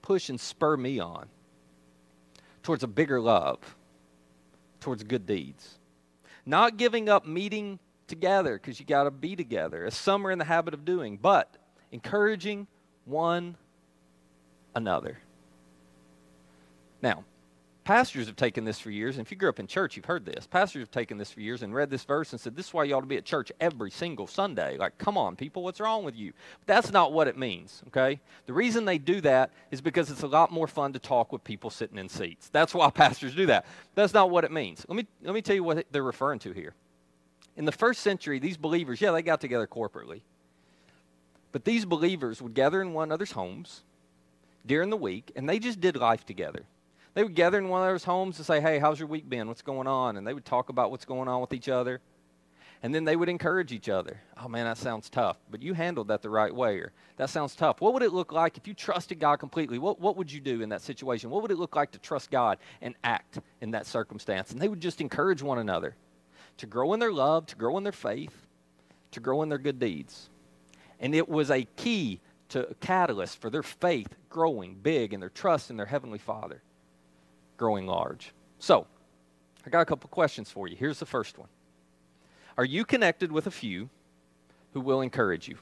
[0.00, 1.28] push and spur me on
[2.62, 3.58] towards a bigger love,
[4.80, 5.78] towards good deeds?
[6.46, 10.38] Not giving up meeting together because you got to be together, as some are in
[10.38, 11.58] the habit of doing, but
[11.92, 12.66] encouraging
[13.04, 13.58] one
[14.74, 15.18] another.
[17.02, 17.24] Now,
[17.90, 20.24] Pastors have taken this for years, and if you grew up in church, you've heard
[20.24, 20.46] this.
[20.46, 22.84] Pastors have taken this for years and read this verse and said, This is why
[22.84, 24.76] you ought to be at church every single Sunday.
[24.76, 26.32] Like, come on, people, what's wrong with you?
[26.60, 28.20] But that's not what it means, okay?
[28.46, 31.42] The reason they do that is because it's a lot more fun to talk with
[31.42, 32.48] people sitting in seats.
[32.48, 33.66] That's why pastors do that.
[33.96, 34.86] That's not what it means.
[34.86, 36.74] Let me, let me tell you what they're referring to here.
[37.56, 40.20] In the first century, these believers, yeah, they got together corporately.
[41.50, 43.82] But these believers would gather in one another's homes
[44.64, 46.66] during the week, and they just did life together.
[47.14, 49.48] They would gather in one of those homes and say, Hey, how's your week been?
[49.48, 50.16] What's going on?
[50.16, 52.00] And they would talk about what's going on with each other.
[52.82, 54.22] And then they would encourage each other.
[54.42, 55.36] Oh, man, that sounds tough.
[55.50, 56.78] But you handled that the right way.
[56.78, 57.80] Or that sounds tough.
[57.82, 59.78] What would it look like if you trusted God completely?
[59.78, 61.28] What, what would you do in that situation?
[61.28, 64.52] What would it look like to trust God and act in that circumstance?
[64.52, 65.94] And they would just encourage one another
[66.56, 68.46] to grow in their love, to grow in their faith,
[69.10, 70.30] to grow in their good deeds.
[71.00, 75.28] And it was a key to a catalyst for their faith growing big and their
[75.28, 76.62] trust in their Heavenly Father
[77.60, 78.32] growing large.
[78.58, 78.86] So,
[79.66, 80.76] I got a couple questions for you.
[80.76, 81.48] Here's the first one
[82.56, 83.90] Are you connected with a few
[84.72, 85.58] who will encourage you?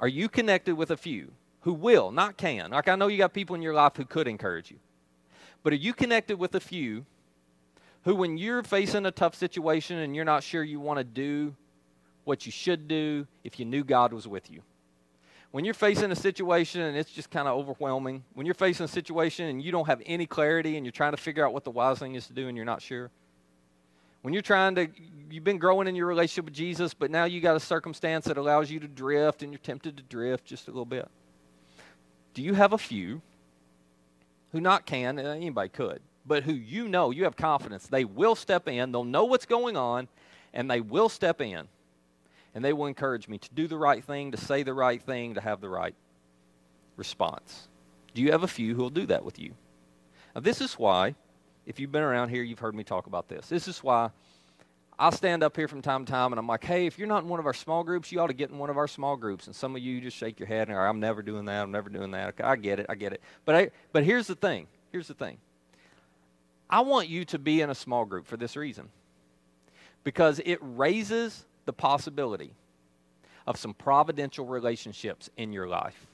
[0.00, 2.72] Are you connected with a few who will, not can?
[2.72, 4.78] Like, I know you got people in your life who could encourage you,
[5.62, 7.06] but are you connected with a few
[8.02, 11.54] who, when you're facing a tough situation and you're not sure you want to do
[12.24, 14.62] what you should do, if you knew God was with you?
[15.52, 18.88] When you're facing a situation and it's just kind of overwhelming, when you're facing a
[18.88, 21.70] situation and you don't have any clarity and you're trying to figure out what the
[21.70, 23.10] wise thing is to do and you're not sure,
[24.22, 24.88] when you're trying to,
[25.30, 28.36] you've been growing in your relationship with Jesus, but now you got a circumstance that
[28.36, 31.08] allows you to drift and you're tempted to drift just a little bit.
[32.34, 33.22] Do you have a few
[34.50, 38.34] who not can, uh, anybody could, but who you know, you have confidence, they will
[38.34, 40.08] step in, they'll know what's going on,
[40.52, 41.68] and they will step in.
[42.56, 45.34] And they will encourage me to do the right thing, to say the right thing,
[45.34, 45.94] to have the right
[46.96, 47.68] response.
[48.14, 49.52] Do you have a few who will do that with you?
[50.34, 51.16] Now, this is why,
[51.66, 53.50] if you've been around here, you've heard me talk about this.
[53.50, 54.08] This is why
[54.98, 57.24] I stand up here from time to time and I'm like, hey, if you're not
[57.24, 59.18] in one of our small groups, you ought to get in one of our small
[59.18, 59.48] groups.
[59.48, 61.62] And some of you just shake your head and are, I'm never doing that.
[61.62, 62.28] I'm never doing that.
[62.28, 62.86] Okay, I get it.
[62.88, 63.20] I get it.
[63.44, 64.66] But, I, but here's the thing.
[64.92, 65.36] Here's the thing.
[66.70, 68.88] I want you to be in a small group for this reason
[70.04, 72.52] because it raises the possibility
[73.46, 76.06] of some providential relationships in your life.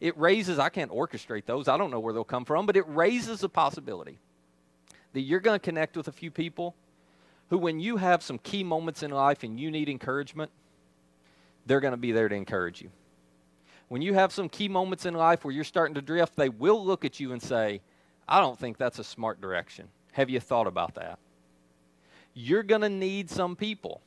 [0.00, 2.84] It raises, I can't orchestrate those, I don't know where they'll come from, but it
[2.88, 4.18] raises the possibility
[5.12, 6.74] that you're going to connect with a few people
[7.48, 10.50] who, when you have some key moments in life and you need encouragement,
[11.66, 12.90] they're going to be there to encourage you.
[13.88, 16.84] When you have some key moments in life where you're starting to drift, they will
[16.84, 17.80] look at you and say,
[18.28, 19.88] I don't think that's a smart direction.
[20.12, 21.18] Have you thought about that?
[22.32, 24.00] You're going to need some people.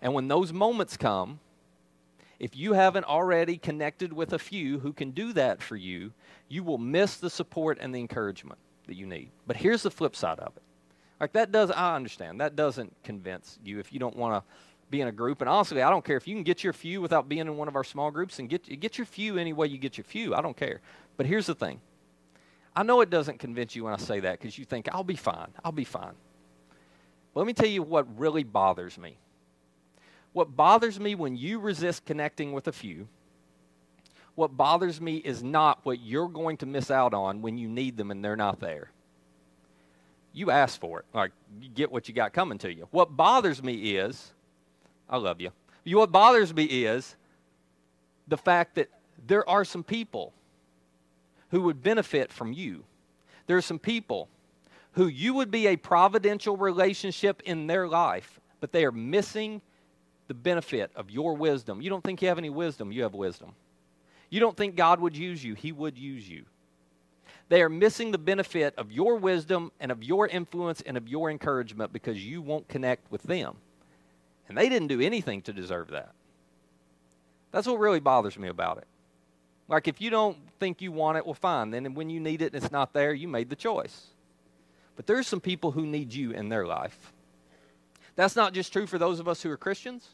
[0.00, 1.40] And when those moments come,
[2.38, 6.12] if you haven't already connected with a few who can do that for you,
[6.48, 9.30] you will miss the support and the encouragement that you need.
[9.46, 10.62] But here's the flip side of it
[11.20, 12.40] like that does I understand.
[12.40, 14.50] That doesn't convince you if you don't want to
[14.90, 15.40] be in a group.
[15.40, 17.68] And honestly, I don't care if you can get your few without being in one
[17.68, 20.34] of our small groups and get get your few any way you get your few.
[20.34, 20.80] I don't care.
[21.16, 21.80] But here's the thing.
[22.74, 25.16] I know it doesn't convince you when I say that because you think I'll be
[25.16, 25.48] fine.
[25.64, 26.14] I'll be fine.
[27.34, 29.18] But let me tell you what really bothers me.
[30.38, 33.08] What bothers me when you resist connecting with a few,
[34.36, 37.96] what bothers me is not what you're going to miss out on when you need
[37.96, 38.90] them and they're not there
[40.38, 41.04] you ask for it.
[41.12, 42.86] Like, you get what you got coming to you.
[42.92, 44.32] What bothers me is,
[45.10, 45.50] I love you.
[45.84, 47.16] What bothers me is
[48.28, 48.88] the fact that
[49.26, 50.32] there are some people
[51.50, 52.84] who would benefit from you.
[53.48, 54.28] There are some people
[54.92, 59.60] who you would be a providential relationship in their life, but they are missing
[60.28, 61.82] the benefit of your wisdom.
[61.82, 63.54] You don't think you have any wisdom, you have wisdom.
[64.30, 66.44] You don't think God would use you, He would use you.
[67.48, 71.30] They are missing the benefit of your wisdom and of your influence and of your
[71.30, 73.56] encouragement because you won't connect with them.
[74.48, 76.12] And they didn't do anything to deserve that.
[77.50, 78.86] That's what really bothers me about it.
[79.66, 81.70] Like, if you don't think you want it, well, fine.
[81.70, 84.08] Then when you need it and it's not there, you made the choice.
[84.96, 87.12] But there's some people who need you in their life.
[88.16, 90.08] That's not just true for those of us who are Christians,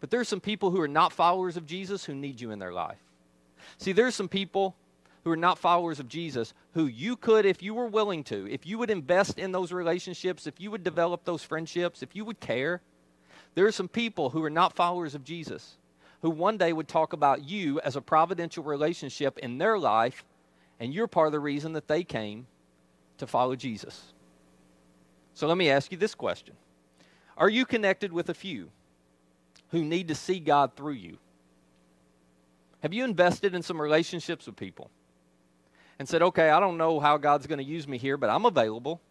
[0.00, 2.58] but there are some people who are not followers of Jesus who need you in
[2.58, 2.98] their life.
[3.78, 4.74] See, there are some people
[5.24, 8.66] who are not followers of Jesus, who you could, if you were willing to, if
[8.66, 12.40] you would invest in those relationships, if you would develop those friendships, if you would
[12.40, 12.80] care,
[13.54, 15.76] there are some people who are not followers of Jesus
[16.22, 20.24] who one day would talk about you as a providential relationship in their life,
[20.78, 22.46] and you're part of the reason that they came
[23.18, 24.12] to follow Jesus.
[25.34, 26.54] So let me ask you this question
[27.36, 28.70] Are you connected with a few
[29.70, 31.18] who need to see God through you?
[32.82, 34.90] Have you invested in some relationships with people?
[36.00, 38.46] and said, okay, I don't know how God's going to use me here, but I'm
[38.46, 39.02] available.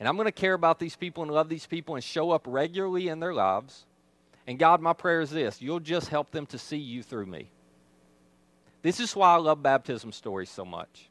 [0.00, 2.46] And I'm going to care about these people and love these people and show up
[2.48, 3.84] regularly in their lives.
[4.46, 7.50] And God, my prayer is this you'll just help them to see you through me.
[8.80, 11.10] This is why I love baptism stories so much.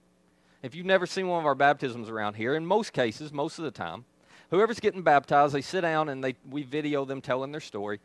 [0.63, 3.65] If you've never seen one of our baptisms around here, in most cases, most of
[3.65, 4.05] the time,
[4.49, 7.99] whoever's getting baptized, they sit down and they, we video them telling their story.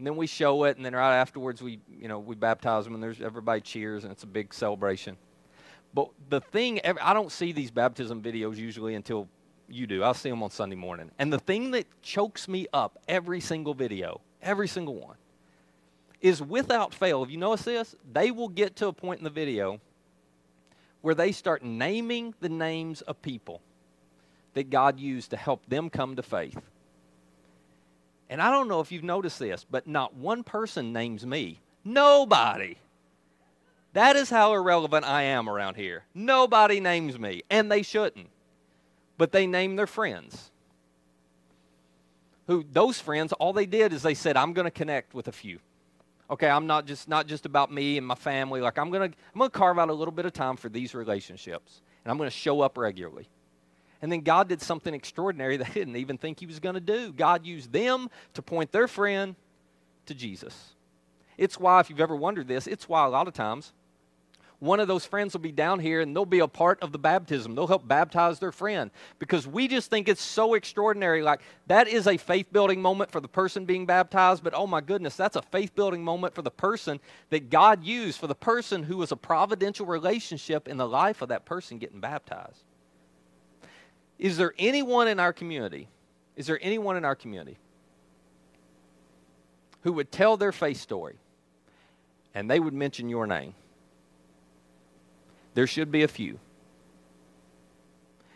[0.00, 2.94] And then we show it, and then right afterwards, we, you know, we baptize them,
[2.94, 5.18] and there's everybody cheers, and it's a big celebration.
[5.92, 9.28] But the thing, I don't see these baptism videos usually until
[9.68, 10.02] you do.
[10.02, 11.10] I'll see them on Sunday morning.
[11.18, 15.16] And the thing that chokes me up every single video, every single one,
[16.22, 19.28] is without fail, if you notice this, they will get to a point in the
[19.28, 19.82] video
[21.02, 23.60] where they start naming the names of people
[24.54, 26.58] that God used to help them come to faith.
[28.30, 31.60] And I don't know if you've noticed this, but not one person names me.
[31.84, 32.76] Nobody.
[33.92, 36.04] That is how irrelevant I am around here.
[36.14, 38.28] Nobody names me, and they shouldn't.
[39.18, 40.52] But they name their friends.
[42.46, 45.32] Who those friends, all they did is they said, I'm going to connect with a
[45.32, 45.58] few.
[46.30, 48.60] Okay, I'm not just not just about me and my family.
[48.60, 50.94] Like I'm to I'm going to carve out a little bit of time for these
[50.94, 53.28] relationships, and I'm going to show up regularly.
[54.02, 57.12] And then God did something extraordinary they didn't even think He was going to do.
[57.12, 59.34] God used them to point their friend
[60.06, 60.72] to Jesus.
[61.36, 63.72] It's why, if you've ever wondered this, it's why a lot of times
[64.60, 66.98] one of those friends will be down here and they'll be a part of the
[66.98, 67.54] baptism.
[67.54, 71.22] They'll help baptize their friend because we just think it's so extraordinary.
[71.22, 74.82] Like, that is a faith building moment for the person being baptized, but oh my
[74.82, 78.82] goodness, that's a faith building moment for the person that God used, for the person
[78.82, 82.62] who was a providential relationship in the life of that person getting baptized.
[84.20, 85.88] Is there anyone in our community?
[86.36, 87.56] Is there anyone in our community
[89.80, 91.16] who would tell their faith story
[92.34, 93.54] and they would mention your name?
[95.54, 96.38] There should be a few.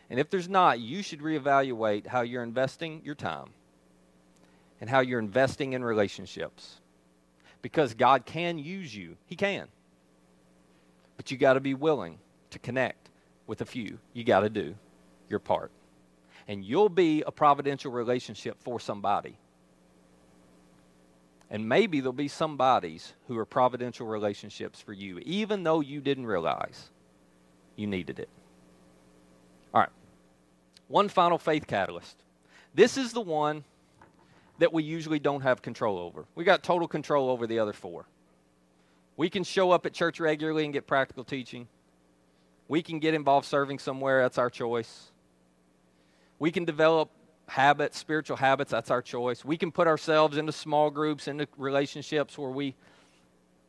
[0.09, 3.51] And if there's not, you should reevaluate how you're investing your time
[4.81, 6.81] and how you're investing in relationships.
[7.61, 9.69] Because God can use you, He can.
[11.19, 12.19] But you got to be willing
[12.51, 13.11] to connect
[13.47, 13.99] with a few.
[14.15, 14.77] You got to do
[15.35, 15.73] your part.
[16.47, 19.37] And you'll be a providential relationship for somebody.
[21.51, 26.27] And maybe there'll be somebody's who are providential relationships for you, even though you didn't
[26.27, 26.91] realize
[27.75, 28.29] you needed it.
[29.73, 29.91] All right.
[30.87, 32.17] One final faith catalyst.
[32.75, 33.65] This is the one
[34.59, 36.27] that we usually don't have control over.
[36.37, 38.07] We got total control over the other four.
[39.17, 41.67] We can show up at church regularly and get practical teaching.
[42.69, 45.11] We can get involved serving somewhere, that's our choice.
[46.39, 47.11] We can develop
[47.47, 49.45] habits, spiritual habits, that's our choice.
[49.45, 52.75] We can put ourselves into small groups, into relationships where we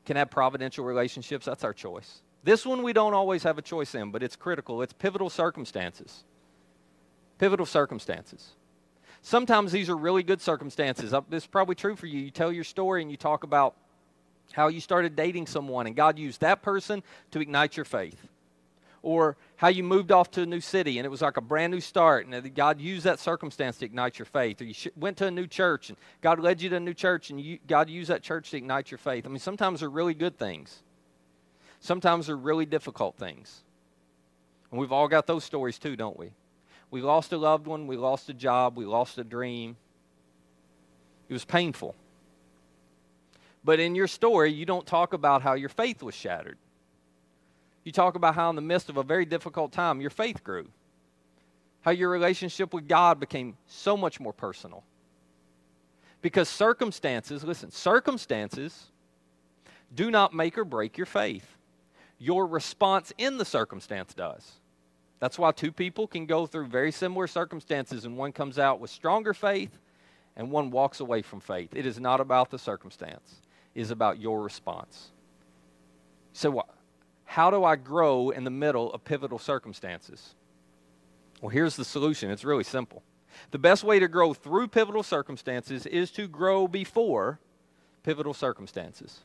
[0.06, 2.22] can have providential relationships, that's our choice.
[2.44, 4.82] This one we don't always have a choice in, but it's critical.
[4.84, 6.24] It's pivotal circumstances.
[7.40, 8.52] Pivotal circumstances.
[9.24, 11.12] Sometimes these are really good circumstances.
[11.12, 12.20] Uh, this is probably true for you.
[12.20, 13.76] You tell your story and you talk about
[14.52, 17.02] how you started dating someone and God used that person
[17.32, 18.28] to ignite your faith.
[19.02, 21.72] Or how you moved off to a new city and it was like a brand
[21.72, 24.62] new start and God used that circumstance to ignite your faith.
[24.62, 27.30] Or you went to a new church and God led you to a new church
[27.30, 29.26] and you, God used that church to ignite your faith.
[29.26, 30.84] I mean, sometimes they're really good things.
[31.80, 33.64] Sometimes they're really difficult things.
[34.72, 36.32] And we've all got those stories too, don't we?
[36.92, 39.78] We lost a loved one, we lost a job, we lost a dream.
[41.30, 41.96] It was painful.
[43.64, 46.58] But in your story, you don't talk about how your faith was shattered.
[47.86, 50.68] You talk about how, in the midst of a very difficult time, your faith grew.
[51.82, 54.84] How your relationship with God became so much more personal.
[56.22, 58.88] Because circumstances, listen, circumstances
[59.94, 61.56] do not make or break your faith
[62.18, 64.60] your response in the circumstance does.
[65.20, 68.90] That's why two people can go through very similar circumstances and one comes out with
[68.90, 69.78] stronger faith
[70.36, 71.70] and one walks away from faith.
[71.76, 73.42] It is not about the circumstance,
[73.74, 75.12] it is about your response.
[76.34, 76.66] So,
[77.36, 80.36] how do I grow in the middle of pivotal circumstances?
[81.42, 83.04] Well, here's the solution it's really simple.
[83.52, 87.42] The best way to grow through pivotal circumstances is to grow before
[88.04, 89.20] pivotal circumstances.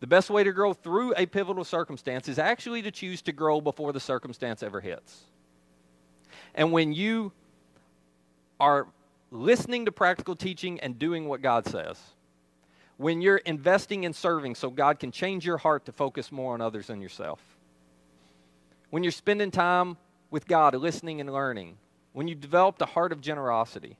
[0.00, 3.62] The best way to grow through a pivotal circumstance is actually to choose to grow
[3.62, 5.22] before the circumstance ever hits.
[6.54, 7.32] And when you
[8.60, 8.88] are
[9.30, 11.98] listening to practical teaching and doing what God says,
[12.96, 16.60] when you're investing in serving so God can change your heart to focus more on
[16.60, 17.40] others than yourself,
[18.90, 19.96] when you're spending time
[20.30, 21.76] with God, listening and learning,
[22.12, 23.98] when you've developed a heart of generosity,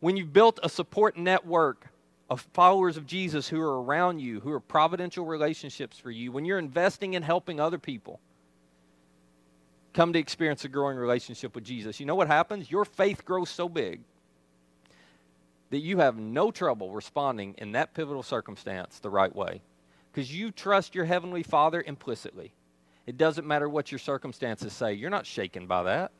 [0.00, 1.88] when you've built a support network
[2.28, 6.44] of followers of Jesus who are around you, who are providential relationships for you, when
[6.44, 8.20] you're investing in helping other people
[9.92, 12.70] come to experience a growing relationship with Jesus, you know what happens?
[12.70, 14.00] Your faith grows so big
[15.70, 19.62] that you have no trouble responding in that pivotal circumstance the right way
[20.12, 22.52] because you trust your Heavenly Father implicitly.
[23.06, 26.12] It doesn't matter what your circumstances say, you're not shaken by that.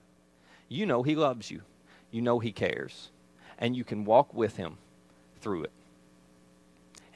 [0.68, 1.62] You know He loves you,
[2.10, 3.10] you know He cares,
[3.58, 4.78] and you can walk with Him
[5.40, 5.72] through it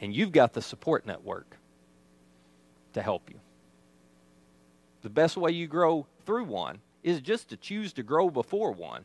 [0.00, 1.56] and you've got the support network
[2.94, 3.38] to help you.
[5.02, 9.04] The best way you grow through one is just to choose to grow before one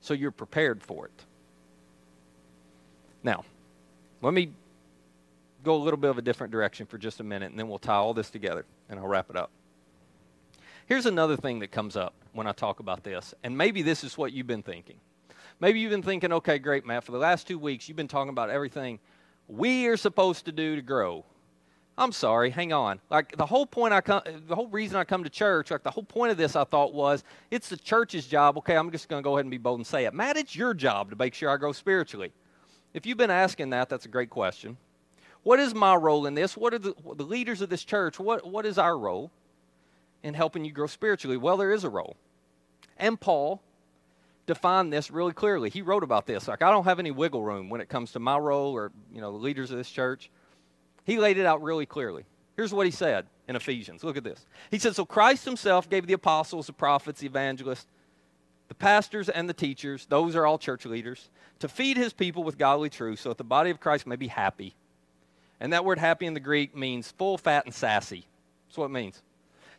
[0.00, 1.24] so you're prepared for it.
[3.22, 3.44] Now,
[4.22, 4.52] let me
[5.64, 7.78] go a little bit of a different direction for just a minute and then we'll
[7.78, 9.50] tie all this together and I'll wrap it up.
[10.86, 14.16] Here's another thing that comes up when I talk about this, and maybe this is
[14.16, 14.96] what you've been thinking.
[15.60, 18.30] Maybe you've been thinking, okay, great, Matt, for the last two weeks, you've been talking
[18.30, 18.98] about everything
[19.48, 21.24] we are supposed to do to grow.
[21.96, 23.00] I'm sorry, hang on.
[23.10, 25.90] Like the whole point I come, the whole reason I come to church, like the
[25.90, 28.56] whole point of this, I thought was it's the church's job.
[28.58, 30.14] Okay, I'm just going to go ahead and be bold and say it.
[30.14, 32.32] Matt, it's your job to make sure I grow spiritually.
[32.94, 34.76] If you've been asking that, that's a great question.
[35.42, 36.56] What is my role in this?
[36.56, 38.18] What are the, the leaders of this church?
[38.18, 39.30] What, what is our role
[40.22, 41.36] in helping you grow spiritually?
[41.36, 42.16] Well, there is a role.
[42.96, 43.62] And Paul
[44.46, 45.70] defined this really clearly.
[45.70, 46.48] He wrote about this.
[46.48, 49.20] Like, I don't have any wiggle room when it comes to my role or, you
[49.20, 50.30] know, the leaders of this church.
[51.04, 52.24] He laid it out really clearly.
[52.56, 54.02] Here's what he said in Ephesians.
[54.02, 54.44] Look at this.
[54.70, 57.86] He said, So Christ himself gave the apostles, the prophets, the evangelists,
[58.68, 62.58] the pastors, and the teachers, those are all church leaders, to feed his people with
[62.58, 64.74] godly truth so that the body of Christ may be happy.
[65.60, 68.24] And that word happy in the Greek means full, fat, and sassy.
[68.68, 69.22] That's what it means.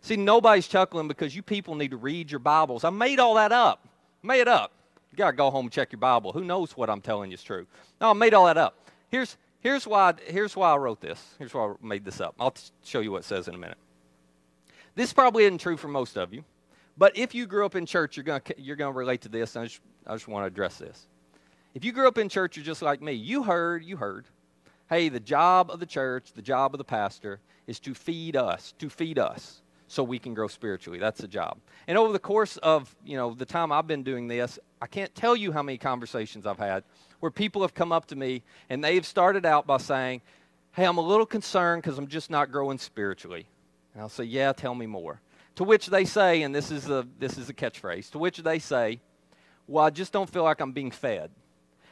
[0.02, 2.84] See, nobody's chuckling because you people need to read your Bibles.
[2.84, 3.88] I made all that up.
[4.24, 4.72] made it up.
[5.12, 6.34] You got to go home and check your Bible.
[6.34, 7.66] Who knows what I'm telling you is true?
[8.02, 8.76] No, I made all that up.
[9.10, 11.22] Here's, Here's why, here's why I wrote this.
[11.38, 12.36] Here's why I made this up.
[12.40, 13.78] I'll show you what it says in a minute.
[14.96, 16.44] This probably isn't true for most of you,
[17.00, 19.64] but if you grew up in church, you're going you're gonna relate to this, I
[19.64, 21.08] just, I just want to address this.
[21.74, 23.14] If you grew up in church, you're just like me.
[23.14, 24.26] You heard, you heard,
[24.90, 28.74] hey, the job of the church, the job of the pastor is to feed us,
[28.80, 31.00] to feed us so we can grow spiritually.
[31.00, 31.58] That's the job.
[31.88, 35.14] And over the course of, you know, the time I've been doing this, I can't
[35.16, 36.84] tell you how many conversations I've had
[37.22, 40.22] where people have come up to me and they've started out by saying,
[40.74, 43.48] Hey, I'm a little concerned because I'm just not growing spiritually.
[43.94, 45.22] And I'll say, Yeah, tell me more.
[45.60, 48.60] To which they say, and this is the this is a catchphrase, to which they
[48.60, 49.02] say,
[49.68, 51.32] Well, I just don't feel like I'm being fed.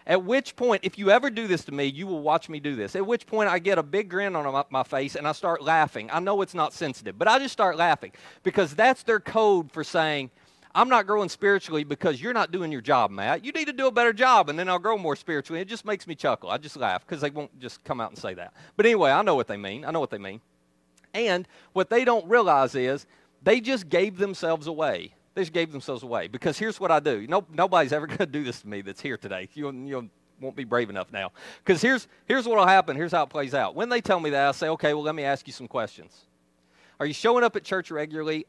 [0.06, 2.78] At which point, if you ever do this to me, you will watch me do
[2.78, 2.96] this.
[2.96, 5.62] At which point, I get a big grin on my, my, face and I start
[5.62, 6.10] laughing.
[6.14, 9.84] I know it's not sensitive, but I just start laughing because that's their code for
[9.84, 10.32] saying,
[10.74, 13.44] I'm not growing spiritually because you're not doing your job, Matt.
[13.44, 15.60] You need to do a better job, and then I'll grow more spiritually.
[15.60, 16.50] It just makes me chuckle.
[16.50, 18.54] I just laugh because they won't just come out and say that.
[18.78, 19.84] But anyway, I know what they mean.
[19.84, 20.40] I know what they mean.
[21.14, 23.06] And what they don't realize is
[23.48, 25.14] they just gave themselves away.
[25.34, 26.28] They just gave themselves away.
[26.28, 27.26] Because here's what I do.
[27.28, 29.48] No, nobody's ever going to do this to me that's here today.
[29.54, 30.10] You, you
[30.42, 31.32] won't be brave enough now.
[31.64, 32.98] Because here's, here's what will happen.
[32.98, 33.74] Here's how it plays out.
[33.74, 36.26] When they tell me that, I say, okay, well, let me ask you some questions.
[37.00, 38.46] Are you showing up at church regularly?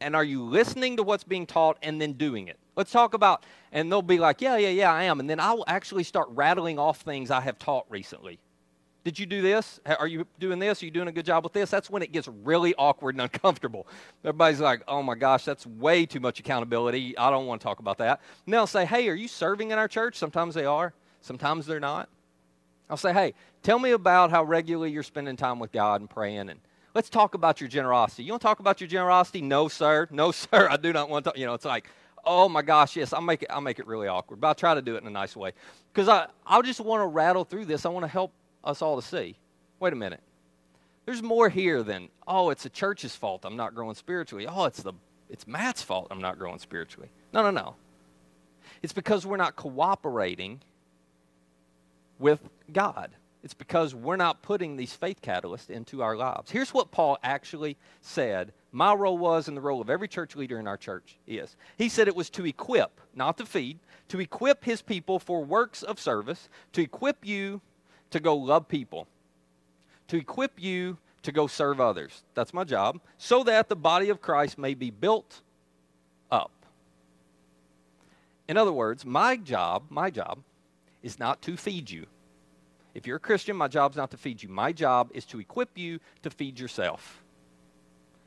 [0.00, 2.58] and are you listening to what's being taught and then doing it?
[2.76, 5.18] Let's talk about, and they'll be like, yeah, yeah, yeah, I am.
[5.18, 8.38] And then I'll actually start rattling off things I have taught recently.
[9.04, 9.80] Did you do this?
[9.84, 10.82] Are you doing this?
[10.82, 11.70] Are you doing a good job with this?
[11.70, 13.86] That's when it gets really awkward and uncomfortable.
[14.24, 17.16] Everybody's like, oh my gosh, that's way too much accountability.
[17.18, 18.22] I don't want to talk about that.
[18.46, 20.16] And they'll say, hey, are you serving in our church?
[20.16, 22.08] Sometimes they are, sometimes they're not.
[22.88, 26.48] I'll say, hey, tell me about how regularly you're spending time with God and praying
[26.48, 26.60] and
[26.94, 28.22] let's talk about your generosity.
[28.24, 29.42] You want to talk about your generosity?
[29.42, 30.08] No, sir.
[30.10, 30.68] No, sir.
[30.70, 31.32] I do not want to.
[31.36, 31.90] You know, it's like,
[32.24, 34.40] oh my gosh, yes, I'll make it, I'll make it really awkward.
[34.40, 35.52] But I'll try to do it in a nice way.
[35.92, 37.84] Because I, I just want to rattle through this.
[37.84, 38.32] I want to help
[38.64, 39.36] us all to see.
[39.80, 40.20] Wait a minute.
[41.06, 44.46] There's more here than, oh, it's the church's fault I'm not growing spiritually.
[44.48, 44.94] Oh, it's the
[45.30, 47.08] it's Matt's fault I'm not growing spiritually.
[47.32, 47.74] No, no, no.
[48.82, 50.60] It's because we're not cooperating
[52.18, 52.40] with
[52.72, 53.10] God.
[53.42, 56.50] It's because we're not putting these faith catalysts into our lives.
[56.50, 60.58] Here's what Paul actually said my role was, and the role of every church leader
[60.58, 61.54] in our church is.
[61.76, 65.82] He said it was to equip, not to feed, to equip his people for works
[65.82, 67.60] of service, to equip you
[68.14, 69.08] to go love people,
[70.06, 72.22] to equip you to go serve others.
[72.34, 75.40] That's my job, so that the body of Christ may be built
[76.30, 76.52] up.
[78.46, 80.38] In other words, my job, my job,
[81.02, 82.06] is not to feed you.
[82.94, 84.48] If you're a Christian, my job's not to feed you.
[84.48, 87.20] My job is to equip you to feed yourself.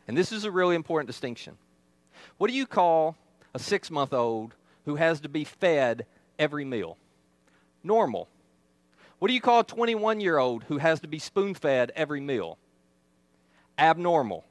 [0.05, 1.57] And this is a really important distinction.
[2.37, 3.15] What do you call
[3.53, 6.05] a six month old who has to be fed
[6.37, 6.97] every meal?
[7.85, 8.27] Normal.
[9.19, 12.21] What do you call a 21 year old who has to be spoon fed every
[12.21, 12.57] meal?
[13.77, 14.45] Abnormal.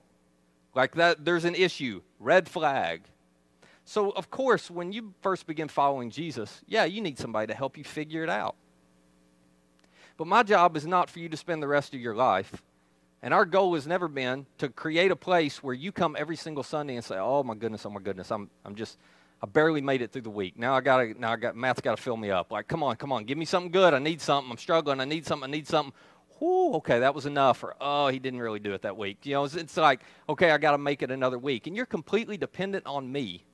[0.75, 2.03] Like that, there's an issue.
[2.19, 3.03] Red flag.
[3.85, 7.79] So, of course, when you first begin following Jesus, yeah, you need somebody to help
[7.79, 8.57] you figure it out.
[10.17, 12.63] But my job is not for you to spend the rest of your life.
[13.23, 16.63] And our goal has never been to create a place where you come every single
[16.63, 18.99] Sunday and say, "Oh my goodness, oh my goodness, I'm I'm just
[19.47, 20.59] I barely made it through the week.
[20.59, 22.51] Now I got to now I got Matt's got to fill me up.
[22.51, 23.95] Like, come on, come on, give me something good.
[23.95, 24.51] I need something.
[24.51, 25.01] I'm struggling.
[25.01, 25.49] I need something.
[25.49, 25.93] I need something.
[26.41, 27.63] Whoo, okay, that was enough.
[27.63, 29.19] Or oh, he didn't really do it that week.
[29.25, 31.87] You know, it's, it's like okay, I got to make it another week, and you're
[31.87, 33.45] completely dependent on me.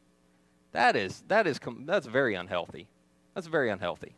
[0.73, 2.89] That is that is that's very unhealthy.
[3.35, 4.15] That's very unhealthy.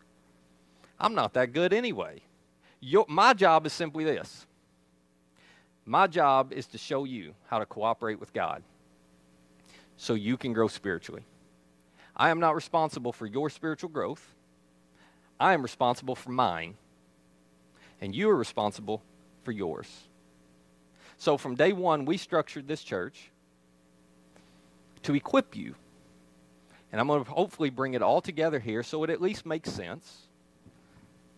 [1.00, 2.20] I'm not that good anyway.
[2.78, 4.46] Your, my job is simply this
[5.84, 8.62] my job is to show you how to cooperate with God
[9.96, 11.24] so you can grow spiritually.
[12.16, 14.34] I am not responsible for your spiritual growth.
[15.40, 16.74] I am responsible for mine.
[18.00, 19.02] And you are responsible
[19.42, 19.88] for yours.
[21.16, 23.30] So from day one, we structured this church
[25.02, 25.74] to equip you.
[26.92, 29.70] And I'm going to hopefully bring it all together here so it at least makes
[29.72, 30.28] sense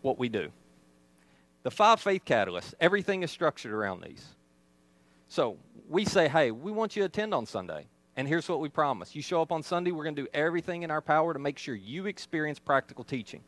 [0.03, 0.51] what we do.
[1.63, 4.25] The five faith catalysts, everything is structured around these.
[5.29, 5.57] So
[5.89, 7.87] we say, hey, we want you to attend on Sunday.
[8.17, 10.83] And here's what we promise you show up on Sunday, we're going to do everything
[10.83, 13.43] in our power to make sure you experience practical teaching.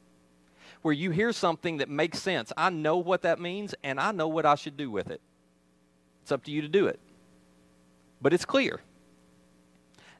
[0.83, 2.53] Where you hear something that makes sense.
[2.57, 5.21] I know what that means, and I know what I should do with it.
[6.23, 7.01] It's up to you to do it.
[8.21, 8.81] But it's clear.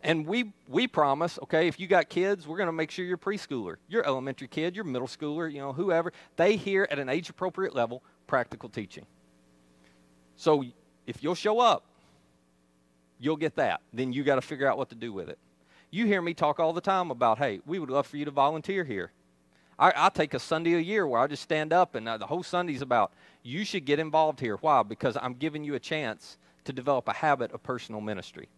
[0.03, 3.19] And we, we promise, okay, if you got kids, we're going to make sure your
[3.19, 7.29] preschooler, your elementary kid, your middle schooler, you know, whoever, they hear at an age
[7.29, 9.05] appropriate level practical teaching.
[10.37, 10.65] So
[11.07, 11.85] if you'll show up,
[13.19, 13.81] you'll get that.
[13.93, 15.39] Then you got to figure out what to do with it.
[15.91, 18.31] You hear me talk all the time about, hey, we would love for you to
[18.31, 19.13] volunteer here.
[19.79, 22.27] I, I take a Sunday a year where I just stand up and uh, the
[22.27, 23.13] whole Sunday's about,
[23.43, 24.57] you should get involved here.
[24.57, 24.83] Why?
[24.83, 28.49] Because I'm giving you a chance to develop a habit of personal ministry.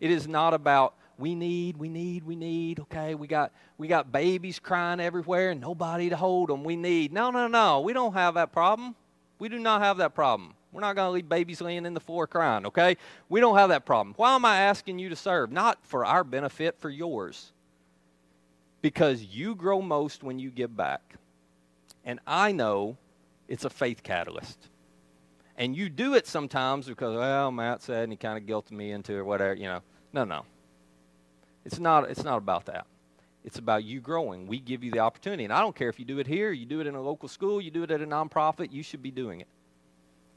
[0.00, 2.78] It is not about we need, we need, we need.
[2.78, 6.62] Okay, we got we got babies crying everywhere and nobody to hold them.
[6.62, 7.12] We need.
[7.12, 7.80] No, no, no.
[7.80, 8.94] We don't have that problem.
[9.40, 10.54] We do not have that problem.
[10.72, 12.96] We're not going to leave babies laying in the floor crying, okay?
[13.28, 14.14] We don't have that problem.
[14.16, 15.50] Why am I asking you to serve?
[15.50, 17.52] Not for our benefit, for yours.
[18.82, 21.14] Because you grow most when you give back.
[22.04, 22.96] And I know
[23.48, 24.68] it's a faith catalyst.
[25.56, 28.92] And you do it sometimes because, well, Matt said, and he kind of guilted me
[28.92, 29.80] into it or whatever, you know.
[30.12, 30.44] No, no.
[31.64, 32.86] It's not, it's not about that.
[33.42, 34.46] It's about you growing.
[34.46, 35.44] We give you the opportunity.
[35.44, 37.28] And I don't care if you do it here, you do it in a local
[37.28, 39.48] school, you do it at a nonprofit, you should be doing it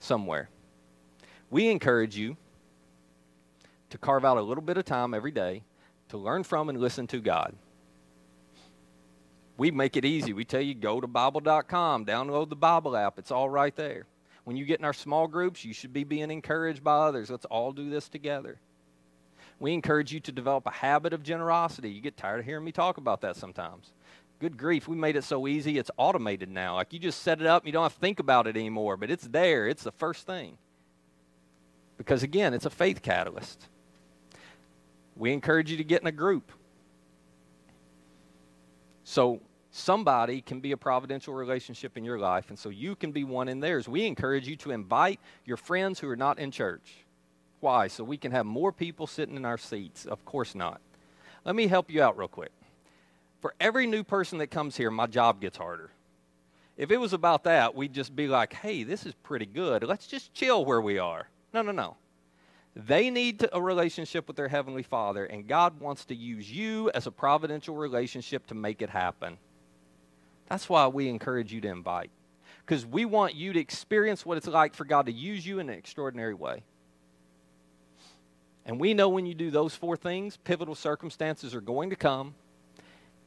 [0.01, 0.49] somewhere.
[1.49, 2.37] We encourage you
[3.89, 5.63] to carve out a little bit of time every day
[6.09, 7.55] to learn from and listen to God.
[9.57, 10.33] We make it easy.
[10.33, 13.19] We tell you go to Bible.com, download the Bible app.
[13.19, 14.05] It's all right there.
[14.43, 17.29] When you get in our small groups, you should be being encouraged by others.
[17.29, 18.57] Let's all do this together.
[19.59, 21.91] We encourage you to develop a habit of generosity.
[21.91, 23.91] You get tired of hearing me talk about that sometimes.
[24.41, 26.73] Good grief, we made it so easy, it's automated now.
[26.73, 28.97] Like you just set it up, and you don't have to think about it anymore,
[28.97, 30.57] but it's there, it's the first thing.
[31.99, 33.67] Because again, it's a faith catalyst.
[35.15, 36.51] We encourage you to get in a group.
[39.03, 43.23] So somebody can be a providential relationship in your life, and so you can be
[43.23, 43.87] one in theirs.
[43.87, 47.05] We encourage you to invite your friends who are not in church.
[47.59, 47.89] Why?
[47.89, 50.07] So we can have more people sitting in our seats?
[50.07, 50.81] Of course not.
[51.45, 52.51] Let me help you out real quick.
[53.41, 55.89] For every new person that comes here, my job gets harder.
[56.77, 59.83] If it was about that, we'd just be like, hey, this is pretty good.
[59.83, 61.27] Let's just chill where we are.
[61.53, 61.97] No, no, no.
[62.75, 66.89] They need to, a relationship with their Heavenly Father, and God wants to use you
[66.93, 69.37] as a providential relationship to make it happen.
[70.47, 72.11] That's why we encourage you to invite,
[72.65, 75.69] because we want you to experience what it's like for God to use you in
[75.69, 76.63] an extraordinary way.
[78.65, 82.35] And we know when you do those four things, pivotal circumstances are going to come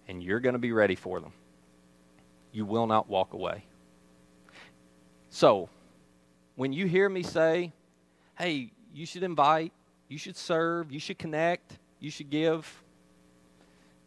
[0.08, 1.32] and you're going to be ready for them.
[2.52, 3.64] You will not walk away.
[5.30, 5.68] So,
[6.56, 7.72] when you hear me say,
[8.38, 9.72] hey, you should invite,
[10.08, 12.82] you should serve, you should connect, you should give,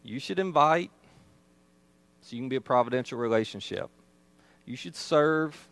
[0.02, 0.90] you should invite
[2.22, 3.90] so you can be a providential relationship.
[4.64, 5.68] You should serve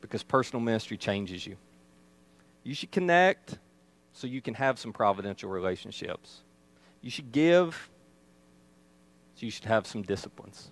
[0.00, 1.56] because personal ministry changes you.
[2.62, 3.58] You should connect
[4.12, 6.42] so you can have some providential relationships.
[7.02, 7.90] You should give
[9.34, 10.70] so you should have some disciplines.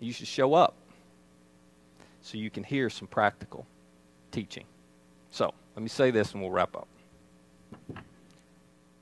[0.00, 0.74] You should show up
[2.22, 3.66] so you can hear some practical
[4.32, 4.64] teaching.
[5.30, 6.88] So, let me say this and we'll wrap up.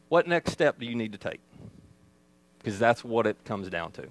[0.08, 1.40] What next step do you need to take?
[2.58, 4.08] Because that's what it comes down to.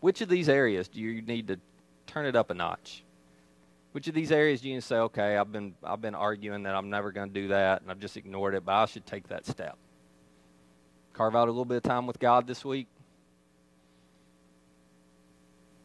[0.00, 1.58] Which of these areas do you need to
[2.06, 3.02] turn it up a notch?
[3.92, 6.90] Which of these areas do you say, okay, I've been, I've been arguing that I'm
[6.90, 9.46] never going to do that and I've just ignored it, but I should take that
[9.46, 9.76] step?
[11.12, 12.88] Carve out a little bit of time with God this week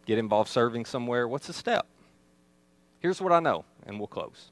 [0.10, 1.86] get involved serving somewhere, what's the step?
[3.00, 4.50] Here's what I know, and we'll close.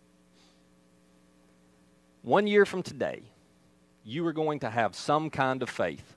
[2.21, 3.23] One year from today,
[4.05, 6.15] you are going to have some kind of faith.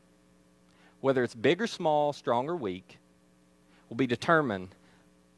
[1.00, 2.98] Whether it's big or small, strong or weak,
[3.88, 4.74] will be determined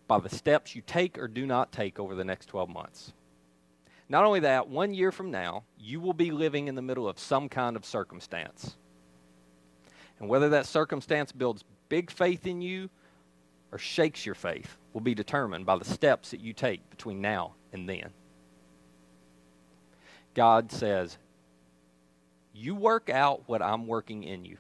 [0.09, 3.13] by the steps you take or do not take over the next 12 months.
[4.09, 7.21] Not only that, one year from now, you will be living in the middle of
[7.21, 8.75] some kind of circumstance.
[10.19, 12.91] And whether that circumstance builds big faith in you
[13.73, 17.55] or shakes your faith will be determined by the steps that you take between now
[17.73, 18.11] and then.
[20.35, 21.17] God says,
[22.53, 24.59] You work out what I'm working in you.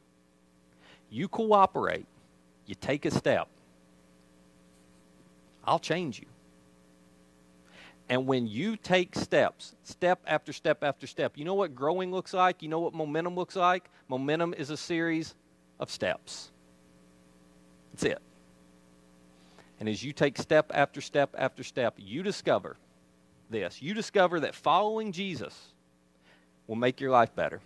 [1.10, 2.06] you cooperate,
[2.66, 3.48] you take a step,
[5.64, 6.26] I'll change you.
[8.08, 12.34] And when you take steps, step after step after step, you know what growing looks
[12.34, 12.62] like?
[12.62, 13.88] You know what momentum looks like?
[14.08, 15.34] Momentum is a series
[15.78, 16.50] of steps.
[17.92, 18.22] That's it.
[19.83, 22.76] And as you take step after step after step, you discover
[23.51, 23.83] this.
[23.83, 25.59] You discover that following Jesus
[26.68, 27.61] will make your life better,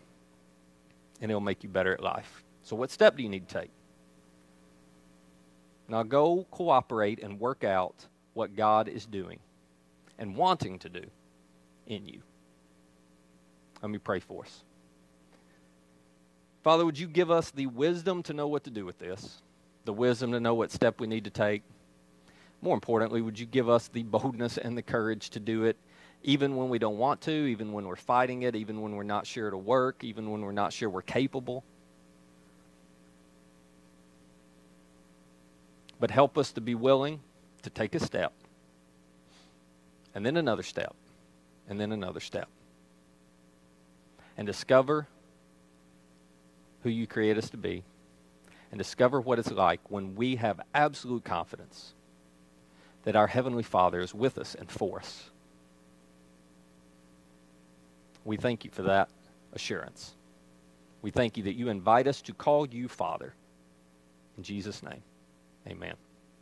[1.20, 2.42] and it'll make you better at life.
[2.62, 3.70] So, what step do you need to take?
[5.88, 9.38] Now, go cooperate and work out what God is doing
[10.18, 11.04] and wanting to do
[11.86, 12.22] in you.
[13.82, 14.64] Let me pray for us.
[16.64, 19.42] Father, would you give us the wisdom to know what to do with this,
[19.84, 21.62] the wisdom to know what step we need to take?
[22.66, 25.76] More importantly, would you give us the boldness and the courage to do it,
[26.24, 29.24] even when we don't want to, even when we're fighting it, even when we're not
[29.24, 31.62] sure it'll work, even when we're not sure we're capable?
[36.00, 37.20] But help us to be willing
[37.62, 38.32] to take a step,
[40.12, 40.96] and then another step,
[41.68, 42.48] and then another step,
[44.36, 45.06] and discover
[46.82, 47.84] who you create us to be,
[48.72, 51.92] and discover what it's like when we have absolute confidence
[53.06, 55.30] that our Heavenly Father is with us and for us.
[58.24, 59.08] We thank you for that
[59.52, 60.12] assurance.
[61.02, 63.32] We thank you that you invite us to call you Father.
[64.36, 65.04] In Jesus' name.
[65.68, 65.94] Amen.